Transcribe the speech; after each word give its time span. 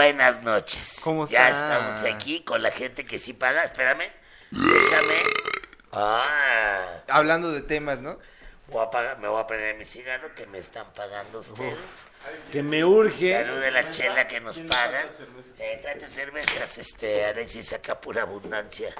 buenas 0.00 0.42
noches. 0.42 0.98
¿Cómo 1.04 1.26
Ya 1.28 1.50
estamos 1.50 2.02
aquí 2.04 2.42
con 2.42 2.62
la 2.62 2.70
gente 2.70 3.04
que 3.04 3.18
sí 3.18 3.34
paga. 3.34 3.64
Espérame. 3.64 4.10
Déjame. 4.50 5.14
Ah, 5.92 7.02
Hablando 7.08 7.52
de 7.52 7.60
temas, 7.62 8.00
¿no? 8.00 8.18
voy 8.68 8.86
a 8.86 8.90
pagar- 8.90 9.18
me 9.18 9.26
voy 9.26 9.42
a 9.42 9.46
prender 9.48 9.76
mi 9.76 9.84
cigarro 9.84 10.32
que 10.34 10.46
me 10.46 10.58
están 10.58 10.92
pagando 10.94 11.40
ustedes. 11.40 11.76
Que 12.52 12.62
me 12.62 12.84
urge. 12.84 13.32
Salud 13.44 13.60
de 13.60 13.70
la 13.72 13.90
chela 13.90 14.26
que 14.28 14.40
nos 14.40 14.56
pagan. 14.58 15.06
Eh, 15.58 15.80
trate 15.82 16.06
cervezas, 16.06 16.78
este, 16.78 17.24
Alexis, 17.26 17.72
acá 17.72 18.00
pura 18.00 18.22
abundancia. 18.22 18.94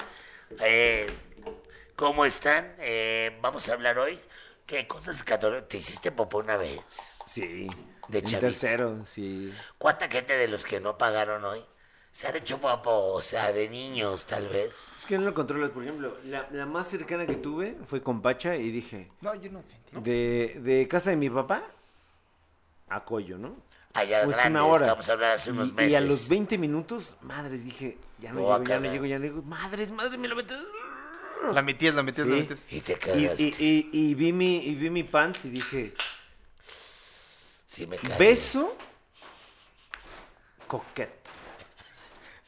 Eh, 0.61 1.07
¿Cómo 1.95 2.25
están? 2.27 2.75
Eh, 2.79 3.39
vamos 3.41 3.69
a 3.69 3.73
hablar 3.75 3.99
hoy. 3.99 4.21
¿Qué 4.67 4.87
cosas? 4.89 5.25
¿Te 5.69 5.77
hiciste 5.79 6.11
popó 6.11 6.39
una 6.39 6.57
vez? 6.57 6.81
Sí. 7.31 7.69
De 8.09 8.19
un 8.19 8.25
chavito. 8.25 8.41
tercero, 8.41 9.07
sí. 9.07 9.53
¿Cuánta 9.79 10.09
gente 10.09 10.37
de 10.37 10.49
los 10.49 10.65
que 10.65 10.81
no 10.81 10.99
pagaron 10.99 11.45
hoy 11.45 11.61
se 12.11 12.27
han 12.27 12.35
hecho 12.35 12.59
popó? 12.61 13.13
O 13.15 13.23
sea, 13.23 13.53
de 13.53 13.69
niños, 13.69 14.25
tal 14.27 14.49
vez. 14.49 14.91
Es 14.97 15.07
que 15.07 15.17
no 15.17 15.25
lo 15.27 15.33
controlas. 15.35 15.71
Por 15.71 15.85
ejemplo, 15.85 16.17
la, 16.25 16.49
la 16.51 16.67
más 16.67 16.89
cercana 16.89 17.25
que 17.27 17.37
tuve 17.37 17.77
fue 17.87 18.03
con 18.03 18.21
Pacha 18.21 18.57
y 18.57 18.73
dije, 18.73 19.13
No, 19.21 19.35
yo 19.37 19.51
no. 19.53 19.63
¿no? 19.93 20.01
de, 20.01 20.59
de 20.61 20.89
casa 20.89 21.11
de 21.11 21.17
mi 21.17 21.31
papá 21.31 21.63
a 22.89 23.05
Coyo, 23.05 23.39
¿no? 23.39 23.57
Allá 23.95 24.25
Pues 24.25 24.37
grande, 24.37 24.59
una 24.59 24.67
hora. 24.69 24.87
Vamos 24.89 25.09
a 25.09 25.13
hablar 25.13 25.33
hace 25.33 25.53
unos 25.53 25.69
y, 25.69 25.73
meses. 25.73 25.93
y 25.93 25.95
a 25.95 26.01
los 26.01 26.29
20 26.29 26.59
minutos, 26.59 27.17
madres, 27.23 27.65
dije, 27.65 27.99
ya 28.19 28.33
no 28.33 28.53
a 28.53 28.59
llego, 28.59 28.69
ya 28.69 28.81
no 28.81 28.91
llego, 28.93 29.07
ya 29.07 29.19
no 29.19 29.25
llego. 29.25 29.43
Madres, 29.43 29.93
madres, 29.93 30.19
me 30.19 30.27
lo 30.29 30.35
metes. 30.37 30.59
La 31.53 31.63
metías, 31.63 31.95
la 31.95 32.03
metías, 32.03 32.27
la 32.27 32.35
Sí. 32.37 32.41
metías. 32.43 32.61
Y 32.71 32.81
te 32.81 32.93
Y, 32.93 32.97
cagaste. 32.97 33.43
y, 33.43 33.89
y, 33.93 34.11
y 34.11 34.15
vi 34.15 34.33
mi, 34.33 34.59
y 34.59 34.75
vi 34.75 34.91
mi 34.91 35.05
pants 35.05 35.45
y 35.45 35.51
dije, 35.51 35.95
Sí, 37.71 37.87
me 37.87 37.97
cagué. 37.99 38.17
beso 38.17 38.77
coquete. 40.67 41.31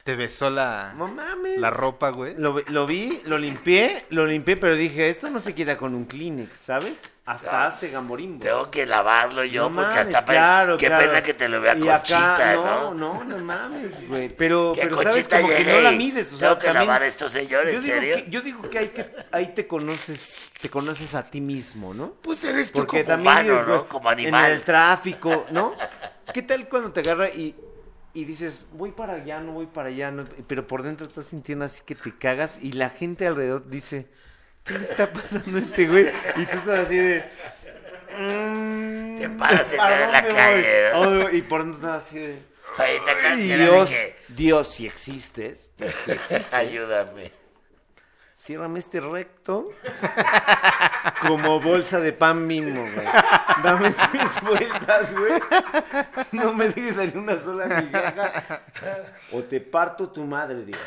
Te 0.03 0.17
besó 0.17 0.49
la, 0.49 0.93
No 0.97 1.07
mames. 1.07 1.57
la 1.59 1.69
ropa, 1.69 2.09
güey. 2.09 2.35
Lo, 2.37 2.59
lo 2.67 2.85
vi, 2.85 3.21
lo 3.23 3.37
limpié, 3.37 4.03
lo 4.09 4.25
limpié, 4.25 4.57
pero 4.57 4.75
dije, 4.75 5.07
esto 5.07 5.29
no 5.29 5.39
se 5.39 5.55
queda 5.55 5.77
con 5.77 5.95
un 5.95 6.03
Kleenex, 6.03 6.59
¿sabes? 6.59 7.01
Hasta 7.25 7.63
Ah. 7.63 7.67
hace 7.67 7.89
gamborimbo. 7.89 8.43
Tengo 8.43 8.69
que 8.69 8.85
lavarlo 8.85 9.45
yo 9.45 9.69
No 9.69 9.75
porque 9.77 9.95
mames, 9.99 10.13
hasta 10.13 10.25
claro, 10.29 10.75
qué 10.75 10.87
claro. 10.87 11.07
pena 11.07 11.23
que 11.23 11.33
te 11.33 11.47
lo 11.47 11.61
vea 11.61 11.77
Y 11.77 11.79
Conchita, 11.79 12.33
acá, 12.33 12.53
¿no? 12.55 12.93
no, 12.93 13.23
no, 13.23 13.23
no 13.23 13.37
mames, 13.45 14.05
güey. 14.09 14.27
Pero, 14.27 14.73
Que 14.75 14.81
pero 14.81 15.01
sabes 15.03 15.29
como 15.29 15.47
que 15.47 15.57
llegue 15.59 15.71
no 15.73 15.79
la 15.81 15.91
mides, 15.93 16.33
o 16.33 16.37
sea, 16.37 16.49
tengo 16.49 16.59
que 16.59 16.65
también- 16.65 16.87
lavar 16.87 17.03
a 17.03 17.07
estos 17.07 17.31
señores, 17.31 17.71
yo 17.71 17.79
¿en 17.79 17.85
serio? 17.85 18.15
que, 18.17 18.29
yo 18.29 18.41
digo 18.41 18.69
que, 18.69 18.79
hay 18.79 18.87
que 18.89 19.05
ahí 19.31 19.53
te 19.55 19.65
conoces, 19.67 20.51
te 20.61 20.69
conoces 20.69 21.15
a 21.15 21.23
ti 21.23 21.39
mismo, 21.39 21.93
¿no? 21.93 22.15
Pues 22.21 22.43
eres 22.43 22.73
tú 22.73 22.79
Porque 22.79 23.05
como 23.05 23.07
también 23.23 23.31
humano, 23.37 23.51
dices, 23.53 23.67
¿no? 23.69 23.87
Como 23.87 24.11
En 24.11 24.19
animal. 24.19 24.51
el 24.51 24.61
tráfico, 24.63 25.45
¿no? 25.51 25.75
¿Qué 26.33 26.41
tal 26.41 26.67
cuando 26.67 26.91
te 26.91 26.99
agarra 26.99 27.29
y, 27.29 27.55
y 28.13 28.25
dices, 28.25 28.67
voy 28.73 28.91
para 28.91 29.13
allá, 29.13 29.39
no 29.39 29.53
voy 29.53 29.65
para 29.65 29.89
allá, 29.89 30.11
no, 30.11 30.25
pero 30.47 30.67
por 30.67 30.83
dentro 30.83 31.07
estás 31.07 31.25
sintiendo 31.27 31.65
así 31.65 31.81
que 31.85 31.95
te 31.95 32.15
cagas 32.15 32.59
y 32.61 32.73
la 32.73 32.89
gente 32.89 33.25
alrededor 33.27 33.67
dice, 33.69 34.07
¿qué 34.63 34.77
le 34.77 34.85
está 34.85 35.11
pasando 35.11 35.57
a 35.57 35.61
este 35.61 35.87
güey? 35.87 36.07
Y 36.37 36.45
tú 36.45 36.57
estás 36.57 36.79
así 36.85 36.95
de... 36.97 37.23
mm, 38.19 39.17
Te 39.19 39.29
paras 39.29 39.71
en 39.71 39.77
¿Para 39.77 40.11
la 40.11 40.21
calle, 40.23 40.91
oh, 40.93 41.29
y 41.29 41.41
por 41.41 41.63
dentro 41.63 41.79
estás 41.79 42.07
así 42.07 42.19
de... 42.19 42.39
"Ay, 42.77 42.97
Dios, 43.57 43.89
Dios, 44.29 44.67
si 44.73 44.85
existes, 44.87 45.71
si 46.05 46.11
existes, 46.11 46.53
Ayúdame. 46.53 47.31
Ciérrame 48.43 48.79
este 48.79 48.99
recto 48.99 49.69
como 51.21 51.59
bolsa 51.61 51.99
de 51.99 52.11
pan 52.13 52.45
mismo, 52.45 52.81
güey. 52.93 53.07
Dame 53.63 53.91
tres 54.11 54.41
vueltas, 54.41 55.13
güey. 55.13 55.41
No 56.31 56.53
me 56.53 56.69
dejes 56.69 56.95
salir 56.95 57.17
una 57.17 57.39
sola 57.39 57.67
migaja. 57.67 58.61
O 59.31 59.41
te 59.43 59.61
parto 59.61 60.09
tu 60.09 60.23
madre, 60.25 60.65
Dios. 60.65 60.79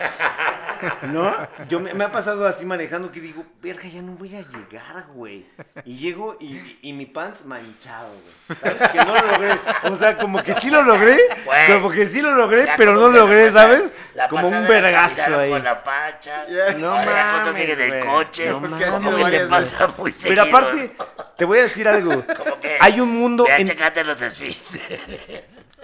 ¿No? 1.04 1.34
Yo 1.68 1.80
me, 1.80 1.94
me 1.94 2.04
ha 2.04 2.12
pasado 2.12 2.46
así 2.46 2.66
manejando 2.66 3.10
que 3.10 3.20
digo, 3.20 3.44
verga, 3.62 3.84
ya 3.88 4.02
no 4.02 4.12
voy 4.12 4.36
a 4.36 4.40
llegar, 4.42 5.06
güey. 5.14 5.46
Y 5.84 5.96
llego 5.96 6.36
y, 6.38 6.78
y 6.82 6.92
mi 6.92 7.06
pants 7.06 7.44
manchado, 7.46 8.10
güey. 8.10 8.58
¿Sabes? 8.60 8.88
Que 8.90 8.98
no 8.98 9.14
lo 9.14 9.26
logré. 9.32 9.58
O 9.90 9.96
sea, 9.96 10.18
como 10.18 10.42
que 10.42 10.52
sí 10.54 10.70
lo 10.70 10.82
logré, 10.82 11.16
Güey. 11.44 11.72
como 11.72 11.90
que 11.90 12.08
sí 12.08 12.20
lo 12.20 12.32
logré, 12.34 12.66
Ya 12.66 12.76
pero 12.76 12.92
no 12.94 13.10
que 13.10 13.18
logré, 13.18 13.46
la 13.50 13.52
¿sabes? 13.52 13.92
la 14.14 14.28
Como 14.28 14.48
un 14.48 14.52
caminaron 14.52 15.40
ahí. 15.40 15.50
Con 15.50 15.64
la 15.64 15.82
pacha. 15.82 16.44
No 16.76 16.90
cuando 16.92 17.45
mames, 17.46 17.60
llegues 17.62 17.78
en 17.78 17.84
el 17.92 18.04
güey. 18.04 18.14
coche. 18.14 18.46
No 18.50 18.60
Porque 18.60 18.84
ha 18.84 18.90
mames. 18.90 19.00
sido 19.00 19.12
Como 19.12 19.24
que 19.26 19.30
te 19.38 19.44
varias 19.44 19.70
pasa 19.72 19.94
muy 19.98 20.12
Pero 20.12 20.42
seguido. 20.44 20.56
aparte, 20.58 20.90
te 21.36 21.44
voy 21.44 21.58
a 21.58 21.62
decir 21.62 21.88
algo. 21.88 22.10
Como 22.38 22.60
que 22.60 22.76
Hay 22.80 23.00
un 23.00 23.16
mundo 23.18 23.44
Ve 23.44 23.52
a 23.52 23.56
en, 23.58 23.66
checarte 23.68 24.04
los 24.04 24.20
esfínteres. 24.22 25.00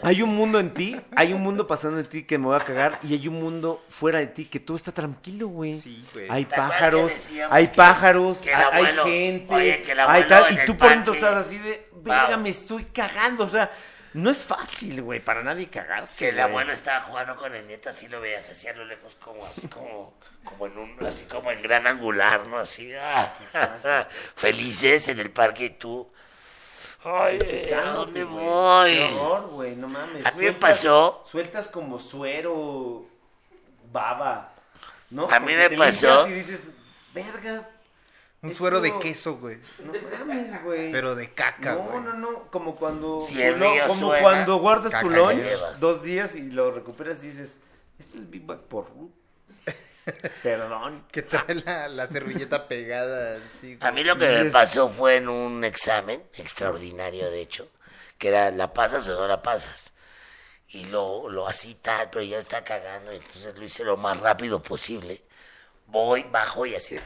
hay 0.05 0.21
un 0.23 0.35
mundo 0.35 0.59
en 0.59 0.75
ti, 0.75 1.01
hay 1.15 1.33
un 1.33 1.41
mundo 1.43 1.67
pasando 1.67 2.01
en 2.01 2.07
ti 2.07 2.25
que 2.25 2.37
me 2.37 2.49
va 2.49 2.57
a 2.57 2.61
cagar 2.65 2.99
y 3.05 3.13
hay 3.15 3.29
un 3.29 3.35
mundo 3.41 3.85
fuera 3.89 4.19
de 4.19 4.27
ti 4.27 4.47
que 4.47 4.59
todo 4.59 4.77
está 4.77 4.91
tranquilo, 4.93 5.47
güey. 5.49 5.77
Sí, 5.77 6.05
güey. 6.13 6.27
Hay 6.29 6.45
¿Te 6.45 6.55
acuerdas 6.55 6.73
pájaros, 6.73 7.09
decíamos 7.13 7.57
hay 7.57 7.69
que- 7.69 7.75
pájaros, 7.77 8.39
que 8.39 8.49
el 8.51 8.55
hay- 8.57 8.63
abuelo- 8.65 9.05
hay 9.05 9.11
gente, 9.13 9.55
oye, 9.55 9.83
que 9.83 9.93
el 9.93 10.01
hay 10.01 10.07
abuelo 10.07 10.27
tal 10.27 10.47
en 10.49 10.55
y 10.55 10.61
el 10.61 10.67
tú 10.67 10.77
por 10.77 10.89
dentro 10.89 11.13
parque- 11.15 11.27
estás 11.27 11.47
así 11.47 11.59
de, 11.59 11.87
verga, 12.03 12.29
Wow. 12.35 12.39
me 12.43 12.49
estoy 12.49 12.85
cagando, 12.87 13.45
o 13.45 13.49
sea, 13.49 13.71
no 14.15 14.31
es 14.31 14.45
fácil, 14.45 15.03
güey, 15.03 15.21
para 15.21 15.43
nadie 15.43 15.69
cagarse. 15.69 16.19
Que 16.19 16.29
el 16.31 16.41
abuelo 16.41 16.73
estaba 16.73 17.07
jugando 17.07 17.37
con 17.37 17.55
el 17.55 17.67
nieto, 17.67 17.89
así 17.91 18.09
lo 18.09 18.21
veías 18.21 18.49
así 18.51 18.69
a 18.69 18.73
lo 18.75 18.85
lejos, 18.85 19.15
como 19.17 19.47
así 19.47 19.67
como, 19.69 20.15
como 20.45 20.67
en 20.67 20.79
un, 20.79 21.07
así 21.07 21.25
como 21.27 21.51
en 21.51 21.63
gran 21.63 21.87
angular, 21.87 22.47
¿no? 22.47 22.59
Así, 22.59 22.93
ah, 22.95 23.33
felices 24.37 25.09
en 25.09 25.19
el 25.21 25.31
parque 25.31 25.65
y 25.67 25.71
tú. 25.71 26.11
Ay, 27.05 27.39
¿a 27.75 27.91
dónde 27.93 28.21
Qué 28.21 28.25
voy? 28.25 28.99
horror, 28.99 29.49
güey, 29.49 29.75
no 29.75 29.89
mames. 29.89 30.25
A 30.25 30.31
mí 30.33 30.45
me 30.45 30.53
pasó- 30.53 31.23
Sueltas 31.29 31.67
como 31.69 31.99
suero, 31.99 33.05
baba, 33.91 34.53
¿no? 35.11 35.25
A 35.25 35.41
mí 35.41 35.47
Porque 35.53 35.57
me 35.57 35.69
te 35.71 35.77
pasó- 35.77 36.29
Y 36.29 36.33
dices, 36.33 36.65
verga. 37.13 37.69
Un 38.43 38.53
suero 38.53 38.81
de 38.81 38.99
queso, 38.99 39.37
güey. 39.37 39.59
No 39.85 39.93
mames, 40.19 40.63
güey. 40.65 40.91
Pero 40.91 41.15
de 41.15 41.31
caca, 41.33 41.75
No, 41.75 41.83
güey. 41.83 42.03
no, 42.03 42.13
no, 42.15 42.51
como 42.51 42.75
cuando, 42.75 43.25
Si 43.29 43.41
el 43.41 43.57
no, 43.59 43.73
río 43.73 43.87
como 43.87 44.09
suena, 44.09 44.21
cuando 44.23 44.57
guardas 44.57 45.01
tu 45.01 45.11
lunch 45.11 45.45
dos 45.79 46.03
días 46.03 46.35
y 46.35 46.51
lo 46.51 46.73
recuperas 46.73 47.23
y 47.23 47.29
dices, 47.29 47.61
esto 48.01 48.19
es 48.19 48.29
Big 48.29 48.45
Bang 48.45 48.59
por 48.63 48.89
Ruth. 48.89 49.13
Perdón. 50.43 51.05
Que 51.13 51.23
trae 51.23 51.55
la, 51.55 51.89
la 51.89 52.07
servilleta 52.09 52.67
pegada 52.67 53.37
así. 53.37 53.79
A 53.81 53.93
mí 53.93 54.03
lo 54.03 54.19
que 54.19 54.27
me 54.27 54.51
pasó 54.51 54.89
fue 54.89 55.17
en 55.17 55.29
un 55.29 55.65
examen, 55.65 56.21
extraordinario 56.35 57.31
de 57.31 57.41
hecho, 57.43 57.69
que 58.19 58.29
era 58.29 58.51
la 58.51 58.73
pasas 58.73 59.07
o 59.07 59.21
no 59.21 59.29
la 59.29 59.41
pasas. 59.41 59.93
Y 60.67 60.87
lo, 60.87 61.29
lo 61.29 61.47
así 61.47 61.77
tal, 61.77 62.11
pero 62.11 62.25
ya 62.25 62.39
está 62.39 62.65
cagando, 62.65 63.13
entonces 63.13 63.57
lo 63.57 63.63
hice 63.65 63.85
lo 63.85 63.97
más 63.97 64.19
rápido 64.19 64.61
posible. 64.61 65.23
Voy, 65.87 66.25
bajo 66.25 66.67
y 66.67 66.75
así. 66.75 66.99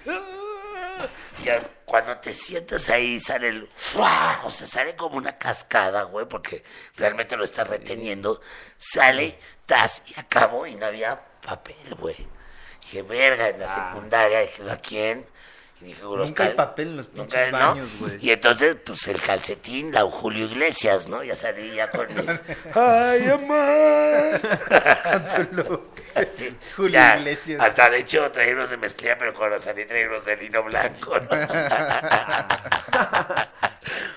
Y 1.44 1.48
a- 1.48 1.62
cuando 1.84 2.16
te 2.18 2.32
sientas 2.34 2.88
ahí 2.90 3.20
sale 3.20 3.48
el... 3.48 3.68
¡fua! 3.76 4.40
O 4.44 4.50
sea, 4.50 4.66
sale 4.66 4.96
como 4.96 5.16
una 5.16 5.38
cascada, 5.38 6.02
güey, 6.04 6.26
porque 6.26 6.64
realmente 6.96 7.36
lo 7.36 7.44
estás 7.44 7.68
reteniendo. 7.68 8.40
Sale, 8.78 9.38
tas, 9.66 10.02
y 10.06 10.18
acabo 10.18 10.66
y 10.66 10.74
no 10.74 10.86
había 10.86 11.20
papel, 11.44 11.94
güey. 11.98 12.16
Dije, 12.82 13.02
verga, 13.02 13.48
en 13.50 13.60
la 13.60 13.74
secundaria, 13.74 14.40
dije, 14.40 14.62
¿a 14.70 14.76
quién? 14.78 15.26
Y 15.80 15.84
dije, 15.86 16.02
los 16.02 16.28
Nunca 16.28 16.42
hay 16.44 16.48
cal- 16.50 16.56
papel 16.56 16.88
en 16.88 16.96
los 16.96 17.06
pinches 17.08 17.52
¿no? 17.52 17.58
baños, 17.58 17.88
güey. 18.00 18.18
Y 18.24 18.30
entonces, 18.30 18.76
pues 18.84 19.06
el 19.08 19.20
calcetín, 19.20 19.92
la 19.92 20.02
Julio 20.04 20.46
Iglesias, 20.46 21.06
¿no? 21.06 21.22
Ya 21.22 21.34
salí 21.36 21.74
ya 21.74 21.90
con 21.90 22.08
mis... 22.14 22.40
¡Ay, 22.74 23.28
amor! 23.28 24.40
Julio 26.76 26.98
ya, 26.98 27.16
Iglesias. 27.18 27.60
Hasta 27.60 27.90
de 27.90 27.98
hecho 27.98 28.30
traía 28.32 28.54
unos 28.54 28.70
de 28.70 28.76
mezclilla, 28.76 29.16
pero 29.18 29.34
cuando 29.34 29.58
salí 29.60 29.84
traía 29.86 30.08
unos 30.08 30.24
de 30.24 30.36
lino 30.36 30.62
blanco. 30.62 31.18
¿no? 31.20 31.28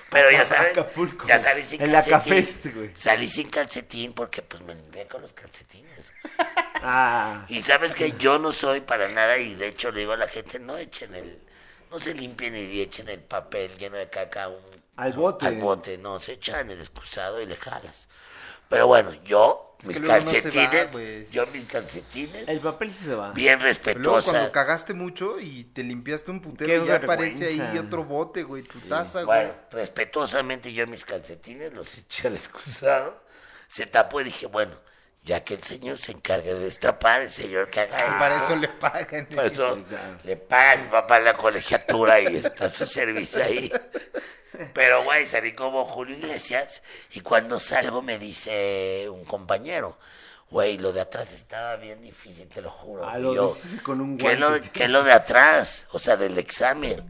pero 0.09 0.31
ya 0.31 0.45
saben, 0.45 0.71
Acapulco. 0.71 1.27
ya 1.27 1.39
salí 1.39 1.63
sin 1.63 1.81
El 1.81 1.91
calcetín. 1.91 2.15
Acafest, 2.15 2.65
güey. 2.73 2.91
Salí 2.95 3.27
sin 3.27 3.49
calcetín 3.49 4.13
porque 4.13 4.41
pues 4.41 4.61
me 4.63 4.73
limpié 4.75 5.07
con 5.07 5.21
los 5.21 5.33
calcetines. 5.33 6.11
Ah, 6.81 7.46
Y 7.47 7.61
sabes 7.61 7.93
que 7.96 8.13
yo 8.13 8.40
no 8.40 8.52
soy 8.52 8.81
para 8.81 9.07
nada, 9.09 9.37
y 9.37 9.55
de 9.55 9.67
hecho 9.67 9.91
le 9.91 9.99
digo 10.02 10.13
a 10.13 10.17
la 10.17 10.28
gente, 10.28 10.59
no 10.59 10.78
echen 10.78 11.13
el, 11.13 11.40
no 11.91 11.99
se 11.99 12.13
limpien 12.13 12.55
y 12.55 12.81
echen 12.81 13.09
el 13.09 13.19
papel 13.19 13.78
lleno 13.78 13.97
de 13.97 14.09
caca 14.09 14.47
un- 14.47 14.81
Al 14.97 15.13
bote. 15.13 15.45
Al 15.45 15.55
bote, 15.55 15.97
no, 15.97 16.19
se 16.19 16.34
echan 16.34 16.72
el 16.72 16.79
excusado 16.79 17.41
y 17.41 17.45
le 17.45 17.55
jalas. 17.57 18.07
Pero 18.69 18.87
bueno, 18.87 19.13
yo, 19.23 19.68
mis 19.85 19.97
que 19.99 20.05
luego 20.05 20.20
no 20.26 20.31
se 20.31 20.41
va, 20.41 20.70
calcetines, 20.70 21.31
yo 21.31 21.47
mis 21.47 21.66
calcetines, 21.66 22.47
el 22.47 22.59
papel 22.59 22.93
sí 22.93 23.05
se 23.05 23.16
va. 23.16 23.31
bien 23.31 23.53
Luego 23.59 23.64
respetuosa. 23.67 24.31
cuando 24.31 24.52
cagaste 24.52 24.93
mucho 24.93 25.40
y 25.40 25.64
te 25.66 25.84
limpiaste 25.84 26.31
un 26.31 26.41
putero, 26.41 26.85
ya 26.85 26.96
aparece 26.97 27.47
ahí 27.47 27.78
otro 27.78 28.03
bote, 28.03 28.43
güey, 28.43 28.64
tu 28.64 28.79
taza, 28.81 29.23
güey. 29.23 29.46
Bueno, 29.46 29.53
respetuosamente 29.72 30.73
yo 30.73 30.85
mis 30.87 31.05
calcetines 31.05 31.73
los 31.73 31.97
eché 31.97 32.28
al 32.28 32.35
excusado, 32.35 33.23
se 33.67 33.85
tapó 33.85 34.20
y 34.22 34.26
dije, 34.26 34.47
bueno, 34.47 34.73
ya 35.23 35.43
que 35.43 35.53
el 35.53 35.64
señor 35.64 35.97
se 35.97 36.14
encargue 36.14 36.53
de 36.55 36.59
destapar, 36.61 37.22
el 37.22 37.29
señor 37.29 37.70
que 37.70 37.81
haga 37.81 37.97
esto. 37.97 38.20
Para 38.20 38.43
eso 38.43 38.55
le 38.55 38.67
pagan. 38.67 39.26
Por 39.28 39.46
eso 39.46 39.85
le 40.23 40.35
paga 40.37 40.72
a 40.72 40.76
mi 40.78 40.90
papá 40.90 41.20
la 41.20 41.34
colegiatura 41.35 42.20
y 42.22 42.37
está 42.37 42.70
su 42.70 42.85
servicio 42.85 43.43
ahí. 43.43 43.72
Pero, 44.73 45.03
güey, 45.03 45.26
salí 45.28 45.53
como 45.53 45.85
Julio 45.85 46.17
Iglesias 46.17 46.82
y 47.11 47.22
cuando 47.22 47.59
salgo 47.59 48.02
me 48.02 48.17
dice 48.20 49.08
un 49.09 49.23
compañero, 49.26 49.97
güey, 50.50 50.78
lo 50.78 50.91
de 50.91 51.02
atrás 51.02 51.32
estaba 51.34 51.76
bien 51.78 52.02
difícil, 52.02 52.47
te 52.50 52.61
lo 52.61 52.70
juro. 52.70 53.08
Ah, 53.08 53.17
Y 53.20 53.22
lo 53.22 53.34
yo, 53.35 53.53
dices 53.53 53.82
con 53.82 54.02
un 54.02 54.17
¿qué 54.17 54.35
lo, 54.35 54.50
guante. 54.50 54.70
qué 54.72 54.88
lo 54.88 55.03
de 55.03 55.14
atrás? 55.14 55.88
O 55.91 56.00
sea, 56.00 56.17
del 56.17 56.38
examen. 56.38 57.03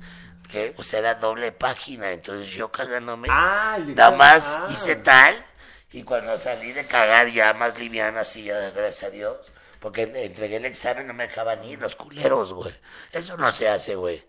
Que, 0.49 0.73
o 0.77 0.83
sea, 0.83 0.99
era 0.99 1.13
doble 1.15 1.51
página, 1.51 2.11
entonces 2.11 2.49
yo 2.51 2.71
cagándome. 2.71 3.27
Ah, 3.31 3.77
Nada 3.79 4.11
más 4.11 4.43
Ah. 4.45 4.67
hice 4.71 4.95
tal 4.95 5.45
y 5.91 6.03
cuando 6.03 6.37
salí 6.37 6.71
de 6.71 6.85
cagar 6.85 7.29
ya 7.31 7.53
más 7.53 7.77
liviana, 7.79 8.21
así 8.21 8.43
ya 8.43 8.71
gracias 8.71 9.03
a 9.05 9.09
Dios, 9.11 9.51
porque 9.79 10.03
entregué 10.03 10.57
el 10.57 10.65
examen 10.65 11.05
no 11.07 11.13
me 11.13 11.27
dejaban 11.27 11.63
ir 11.63 11.79
los 11.79 11.95
culeros, 11.95 12.51
güey. 12.53 12.73
Eso 13.11 13.37
no 13.37 13.51
se 13.51 13.69
hace, 13.69 13.95
güey. 13.95 14.23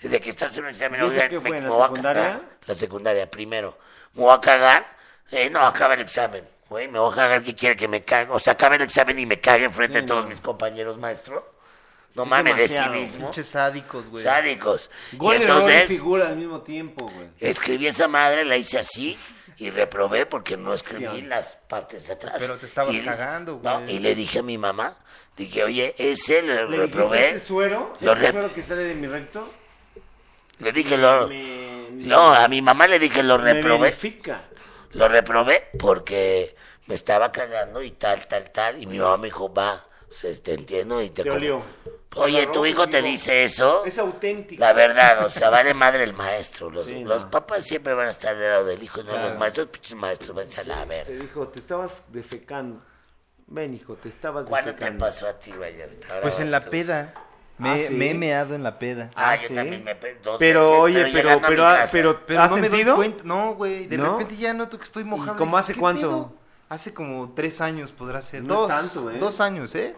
Desde 0.00 0.20
que 0.20 0.30
estás 0.30 0.56
en 0.58 0.64
un 0.64 0.70
examen, 0.70 1.00
¿Y 1.02 1.06
eso 1.06 1.28
qué 1.28 1.40
fue, 1.40 1.50
me- 1.50 1.58
en 1.58 1.68
la 1.68 1.76
secundaria? 1.76 2.22
cagar. 2.22 2.40
La 2.66 2.74
secundaria, 2.74 3.30
primero. 3.30 3.78
Me 4.14 4.22
voy 4.22 4.34
a 4.34 4.40
cagar. 4.40 4.86
Eh, 5.30 5.48
no, 5.50 5.60
acaba 5.60 5.94
el 5.94 6.00
examen. 6.02 6.44
Güey, 6.68 6.88
me 6.88 6.98
voy 6.98 7.12
a 7.12 7.16
cagar, 7.16 7.42
¿qué 7.42 7.54
quiere 7.54 7.76
que 7.76 7.88
me 7.88 8.04
cague? 8.04 8.30
O 8.32 8.38
sea, 8.38 8.52
acabe 8.54 8.76
el 8.76 8.82
examen 8.82 9.18
y 9.18 9.26
me 9.26 9.40
cague 9.40 9.64
enfrente 9.64 9.98
Sí, 9.98 10.02
de 10.02 10.06
todos 10.08 10.24
no. 10.24 10.30
mis 10.30 10.40
compañeros, 10.40 10.98
maestro. 10.98 11.54
No 12.14 12.22
Es 12.24 12.28
mames, 12.28 12.56
de 12.56 12.68
sí 12.68 12.88
mismo. 12.90 13.26
Pinches 13.26 13.46
sádicos, 13.46 14.06
güey. 14.08 14.24
Sádicos. 14.24 14.90
Gol, 15.12 15.34
y 15.34 15.42
error 15.42 15.48
y 15.48 15.58
entonces, 15.58 15.86
figura 15.88 16.28
al 16.28 16.36
mismo 16.36 16.62
tiempo, 16.62 17.08
güey. 17.08 17.28
escribí 17.40 17.86
esa 17.86 18.08
madre, 18.08 18.44
la 18.44 18.56
hice 18.56 18.78
así 18.78 19.18
y 19.58 19.70
reprobé 19.70 20.24
porque 20.26 20.56
no 20.56 20.72
escribí 20.74 21.22
las 21.22 21.56
partes 21.68 22.06
de 22.06 22.14
atrás. 22.14 22.36
Pero 22.38 22.56
te 22.58 22.66
estabas 22.66 22.94
Y- 22.94 23.04
cagando, 23.04 23.60
No, 23.62 23.80
güey. 23.82 23.96
y 23.96 23.98
le 24.00 24.14
dije 24.14 24.38
a 24.38 24.42
mi 24.42 24.56
mamá, 24.58 24.96
dije, 25.36 25.62
oye, 25.62 25.94
ese 25.98 26.42
lo 26.42 26.68
¿Le 26.70 26.76
reprobé. 26.78 27.28
este 27.28 27.40
suero? 27.40 27.92
Lo 28.00 28.12
¿Este 28.14 28.26
re- 28.26 28.32
suero 28.32 28.54
que 28.54 28.62
sale 28.62 28.84
de 28.84 28.94
mi 28.94 29.06
recto? 29.06 29.52
Le 30.58 30.72
dije, 30.72 30.96
lo... 30.96 31.28
Me- 31.28 31.88
No, 31.90 32.32
a 32.32 32.46
mi 32.48 32.60
mamá 32.62 32.86
le 32.86 32.98
dije, 32.98 33.22
lo 33.22 33.38
me 33.38 33.54
reprobé. 33.54 33.78
verifica. 33.90 34.42
Lo 34.92 35.08
reprobé 35.08 35.68
porque 35.78 36.54
me 36.86 36.94
estaba 36.94 37.30
cagando 37.32 37.82
y 37.82 37.92
tal, 37.92 38.26
tal, 38.26 38.50
tal. 38.50 38.80
Y 38.82 38.86
mi 38.86 38.98
mamá 38.98 39.16
me 39.18 39.26
dijo, 39.26 39.52
va, 39.52 39.84
o 40.08 40.12
sea, 40.12 40.30
te 40.42 40.54
entiendo 40.54 41.02
y 41.02 41.10
te... 41.10 41.22
Te 41.22 41.30
olió. 41.30 41.62
Oye, 42.18 42.46
tu 42.46 42.64
hijo 42.64 42.88
te 42.88 43.02
dice 43.02 43.44
eso. 43.44 43.84
Es 43.84 43.98
auténtico. 43.98 44.58
La 44.60 44.72
verdad, 44.72 45.26
o 45.26 45.28
sea, 45.28 45.50
vale 45.50 45.74
madre 45.74 46.02
el 46.04 46.14
maestro. 46.14 46.70
Los, 46.70 46.86
Sí, 46.86 47.04
los 47.04 47.24
no. 47.24 47.30
papás 47.30 47.64
siempre 47.64 47.92
van 47.92 48.08
a 48.08 48.12
estar 48.12 48.34
del 48.34 48.50
lado 48.50 48.64
del 48.64 48.82
hijo, 48.82 49.02
no 49.02 49.10
Claro. 49.10 49.28
los 49.28 49.38
maestros. 49.38 49.66
Pinches 49.66 49.94
maestros, 49.96 50.34
váyanse 50.34 50.60
a 50.62 50.64
la 50.64 50.82
Te 50.82 50.86
verga. 50.88 51.12
dijo, 51.24 51.48
te 51.48 51.58
estabas 51.58 52.10
defecando. 52.10 52.80
Ven, 53.48 53.74
hijo, 53.74 53.94
te 53.96 54.08
estabas 54.08 54.46
¿Cuándo 54.46 54.70
te 54.70 54.76
defecando. 54.76 55.04
pasó 55.04 55.28
a 55.28 55.38
ti, 55.38 55.52
Vallarta? 55.52 56.20
Pues 56.22 56.40
en 56.40 56.50
la 56.50 56.60
tú. 56.62 56.70
peda. 56.70 57.12
Me, 57.58 57.70
Ah, 57.70 57.78
¿sí? 57.78 57.94
me 57.94 58.10
he 58.10 58.14
meado 58.14 58.54
en 58.54 58.62
la 58.62 58.78
peda. 58.78 59.10
Ah, 59.14 59.30
Ah, 59.30 59.36
yo 59.36 59.48
¿sí? 59.48 59.54
también 59.54 59.82
me 59.82 59.94
pe- 59.94 60.18
dos 60.22 60.38
Pero, 60.38 60.60
veces, 60.60 60.78
oye, 60.82 61.12
pero, 61.12 61.30
ah, 61.66 61.86
pero, 61.90 62.20
Pero 62.26 62.42
¿has 62.42 62.50
no 62.50 62.56
me 62.58 62.68
doy 62.68 62.78
sentido? 62.78 62.96
cuenta. 62.96 63.22
No, 63.24 63.54
güey. 63.54 63.86
De 63.86 63.96
¿No? 63.96 64.12
repente 64.18 64.36
ya 64.36 64.52
noto 64.52 64.78
que 64.78 64.84
estoy 64.84 65.04
mojado. 65.04 65.38
cómo 65.38 65.56
hace 65.56 65.72
¿Qué 65.72 65.80
cuánto? 65.80 66.00
pedo? 66.08 66.32
Hace 66.68 66.92
como 66.92 67.32
tres 67.34 67.60
años 67.60 67.92
podrá 67.92 68.20
ser. 68.20 68.42
No 68.42 68.54
es 68.54 68.60
dos, 68.60 68.68
tanto, 68.68 69.10
¿eh? 69.10 69.18
Dos 69.18 69.40
años, 69.40 69.74
¿eh? 69.74 69.94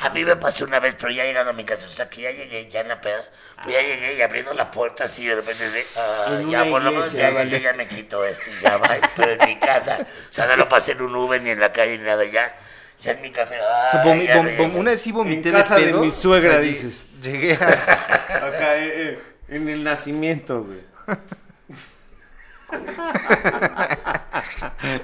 A 0.00 0.08
mí 0.08 0.24
me 0.24 0.36
pasó 0.36 0.64
una 0.64 0.80
vez, 0.80 0.94
pero 0.98 1.12
ya 1.12 1.24
llegando 1.24 1.50
a 1.50 1.52
mi 1.52 1.62
casa, 1.62 1.86
o 1.86 1.90
sea, 1.90 2.08
que 2.08 2.22
ya 2.22 2.30
llegué, 2.30 2.70
ya 2.70 2.80
en 2.80 2.88
la 2.88 2.98
peda, 2.98 3.22
pues 3.62 3.76
ya 3.76 3.82
llegué 3.82 4.14
y 4.14 4.22
abriendo 4.22 4.54
la 4.54 4.70
puerta 4.70 5.04
así, 5.04 5.26
de 5.26 5.34
repente, 5.36 5.68
de, 5.68 5.84
ah, 5.98 6.40
ya 6.50 6.64
por 6.64 6.82
lo 6.82 6.90
menos 6.92 7.12
ya, 7.12 7.30
vale. 7.30 7.60
ya 7.60 7.74
me 7.74 7.86
quito 7.86 8.24
esto 8.24 8.44
y 8.50 8.64
ya 8.64 8.78
va, 8.78 8.88
pero 9.14 9.32
en 9.32 9.46
mi 9.46 9.58
casa, 9.58 9.98
o 10.30 10.32
sea, 10.32 10.46
no 10.46 10.56
lo 10.56 10.66
pasé 10.66 10.92
en 10.92 11.02
un 11.02 11.14
Uber 11.14 11.42
ni 11.42 11.50
en 11.50 11.60
la 11.60 11.72
calle 11.72 11.98
ni 11.98 12.04
nada, 12.04 12.24
ya, 12.24 12.56
ya 13.02 13.12
en 13.12 13.22
mi 13.22 13.30
casa, 13.30 13.54
O 13.54 13.90
sea, 13.90 14.02
ay, 14.02 14.08
vomi- 14.08 14.26
ya 14.26 14.36
vom- 14.36 14.44
me 14.44 14.56
vom- 14.58 14.66
llegué. 14.68 14.78
una 14.80 14.90
vez 14.92 15.00
sí 15.02 15.12
vomité 15.12 15.48
En 15.50 15.54
casa 15.54 15.76
de 15.76 15.82
de 15.86 15.92
pedo. 15.92 16.02
mi 16.02 16.10
suegra, 16.10 16.50
o 16.50 16.54
sea, 16.54 16.60
dices. 16.62 17.06
Llegué 17.22 17.54
a... 17.54 17.68
Acá, 17.68 18.78
eh, 18.78 19.12
eh, 19.12 19.18
en 19.48 19.68
el 19.68 19.84
nacimiento, 19.84 20.64
güey. 20.64 20.80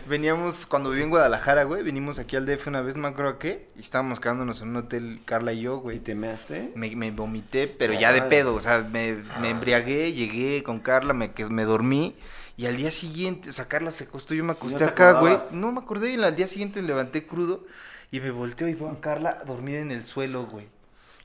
Veníamos, 0.08 0.66
cuando 0.66 0.90
viví 0.90 1.02
en 1.02 1.10
Guadalajara, 1.10 1.64
güey, 1.64 1.82
venimos 1.82 2.18
aquí 2.18 2.36
al 2.36 2.46
DF 2.46 2.66
una 2.68 2.80
vez, 2.82 2.96
no 2.96 3.02
me 3.02 3.08
acuerdo 3.08 3.32
a 3.32 3.38
qué, 3.38 3.68
y 3.76 3.80
estábamos 3.80 4.20
quedándonos 4.20 4.60
en 4.62 4.68
un 4.70 4.76
hotel, 4.76 5.20
Carla 5.24 5.52
y 5.52 5.62
yo, 5.62 5.76
¿Y 5.78 5.80
güey. 5.80 5.98
te 6.00 6.14
measte? 6.14 6.70
Me, 6.74 6.94
me 6.96 7.10
vomité, 7.10 7.66
pero 7.68 7.92
ya 7.94 8.12
de 8.12 8.22
pedo, 8.22 8.54
o 8.54 8.60
sea, 8.60 8.78
me, 8.80 9.16
me 9.40 9.50
embriagué, 9.50 10.12
llegué 10.12 10.62
con 10.62 10.80
Carla, 10.80 11.12
me, 11.14 11.30
me 11.48 11.64
dormí, 11.64 12.16
y 12.56 12.66
al 12.66 12.76
día 12.76 12.90
siguiente, 12.90 13.50
o 13.50 13.52
sea, 13.52 13.66
Carla 13.66 13.90
se 13.90 14.04
acostó, 14.04 14.34
yo 14.34 14.44
me 14.44 14.52
acosté 14.52 14.78
te 14.78 14.84
acá, 14.84 15.12
güey. 15.20 15.36
No 15.52 15.72
me 15.72 15.80
acordé, 15.80 16.12
y 16.12 16.22
al 16.22 16.36
día 16.36 16.46
siguiente 16.46 16.82
me 16.82 16.88
levanté 16.88 17.26
crudo, 17.26 17.64
y 18.10 18.20
me 18.20 18.30
volteo 18.30 18.68
y 18.68 18.74
veo 18.74 18.90
a 18.90 19.00
Carla 19.00 19.42
dormida 19.46 19.78
en 19.80 19.90
el 19.90 20.04
suelo, 20.06 20.44
güey. 20.46 20.68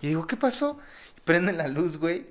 Y 0.02 0.08
digo, 0.08 0.26
¿qué 0.28 0.38
pasó? 0.38 0.80
Y 1.18 1.22
prende 1.22 1.52
la 1.54 1.68
luz, 1.68 1.98
güey. 1.98 2.28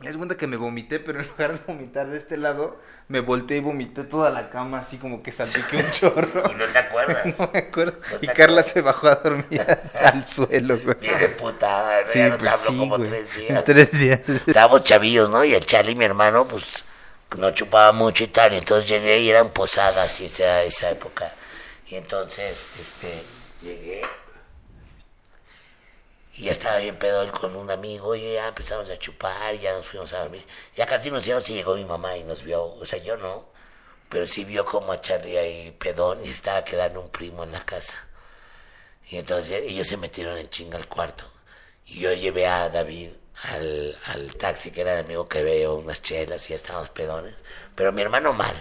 Y 0.00 0.06
es 0.06 0.16
cuenta 0.16 0.36
que 0.36 0.46
me 0.46 0.56
vomité, 0.56 1.00
pero 1.00 1.20
en 1.20 1.26
lugar 1.30 1.52
de 1.58 1.60
vomitar 1.66 2.08
de 2.08 2.18
este 2.18 2.36
lado, 2.36 2.80
me 3.08 3.18
volteé 3.20 3.56
y 3.56 3.60
vomité 3.60 4.04
toda 4.04 4.30
la 4.30 4.48
cama, 4.48 4.78
así 4.78 4.96
como 4.96 5.22
que 5.24 5.32
salpiqué 5.32 5.78
un 5.78 5.90
chorro. 5.90 6.42
Y 6.52 6.54
no 6.54 6.64
te 6.66 6.78
acuerdas. 6.78 7.24
No 7.38 7.50
me 7.52 7.58
acuerdo. 7.58 7.98
No 8.10 8.18
Y 8.20 8.26
Carla 8.28 8.60
acuerdas. 8.62 8.66
se 8.68 8.80
bajó 8.80 9.08
a 9.08 9.16
dormir 9.16 9.66
al 9.94 10.26
suelo, 10.26 10.78
güey. 10.80 10.96
Bien 11.00 11.18
de 11.18 11.28
putada, 11.30 12.04
Sí, 12.12 12.18
ya 12.18 12.28
no 12.30 12.38
te 12.38 12.38
pues 12.38 12.52
hablo 12.52 12.70
sí, 12.70 12.76
como 12.78 12.96
güey. 12.98 13.08
tres 13.08 13.34
días. 13.36 13.64
Tres 13.64 13.90
días. 13.92 14.20
Estábamos 14.28 14.84
chavillos, 14.84 15.30
¿no? 15.30 15.44
Y 15.44 15.54
el 15.54 15.66
Charlie, 15.66 15.94
mi 15.96 16.04
hermano, 16.04 16.46
pues 16.46 16.84
no 17.36 17.50
chupaba 17.52 17.92
mucho 17.92 18.24
y 18.24 18.28
tal. 18.28 18.54
Y 18.54 18.58
entonces 18.58 18.88
llegué 18.88 19.20
y 19.20 19.30
eran 19.30 19.50
posadas 19.50 20.20
y 20.20 20.26
esa, 20.26 20.62
esa 20.62 20.90
época. 20.90 21.32
Y 21.88 21.96
entonces, 21.96 22.66
este, 22.78 23.22
llegué. 23.62 24.02
Y 26.34 26.44
ya 26.44 26.52
estaba 26.52 26.78
bien 26.78 26.96
pedo 26.96 27.22
él 27.22 27.32
con 27.32 27.56
un 27.56 27.70
amigo 27.70 28.14
y 28.14 28.34
ya 28.34 28.48
empezamos 28.48 28.88
a 28.90 28.98
chupar 28.98 29.54
y 29.56 29.60
ya 29.60 29.72
nos 29.72 29.86
fuimos 29.86 30.12
a 30.12 30.20
dormir. 30.20 30.46
Ya 30.76 30.86
casi 30.86 31.10
nos 31.10 31.26
íbamos 31.26 31.48
y 31.50 31.54
llegó 31.54 31.74
mi 31.74 31.84
mamá 31.84 32.16
y 32.16 32.22
nos 32.22 32.44
vio, 32.44 32.64
o 32.64 32.84
sea, 32.86 33.00
yo 33.00 33.16
no, 33.16 33.46
pero 34.08 34.26
sí 34.26 34.44
vio 34.44 34.64
como 34.64 34.92
a 34.92 35.00
Charlie 35.00 35.36
ahí 35.36 35.70
pedón 35.72 36.24
y 36.24 36.28
estaba 36.30 36.62
quedando 36.64 37.00
un 37.00 37.10
primo 37.10 37.42
en 37.42 37.52
la 37.52 37.64
casa. 37.64 37.94
Y 39.10 39.16
entonces 39.16 39.62
ellos 39.64 39.88
se 39.88 39.96
metieron 39.96 40.38
en 40.38 40.48
chinga 40.50 40.78
al 40.78 40.86
cuarto. 40.86 41.24
Y 41.86 42.00
yo 42.00 42.12
llevé 42.12 42.46
a 42.46 42.68
David 42.68 43.10
al, 43.42 43.96
al 44.06 44.34
taxi, 44.36 44.70
que 44.70 44.80
era 44.80 44.94
el 44.94 45.04
amigo 45.04 45.28
que 45.28 45.42
veo, 45.42 45.76
unas 45.76 46.02
chelas 46.02 46.48
y 46.50 46.54
estábamos 46.54 46.90
pedones. 46.90 47.34
Pero 47.74 47.92
mi 47.92 48.02
hermano 48.02 48.32
mal. 48.32 48.56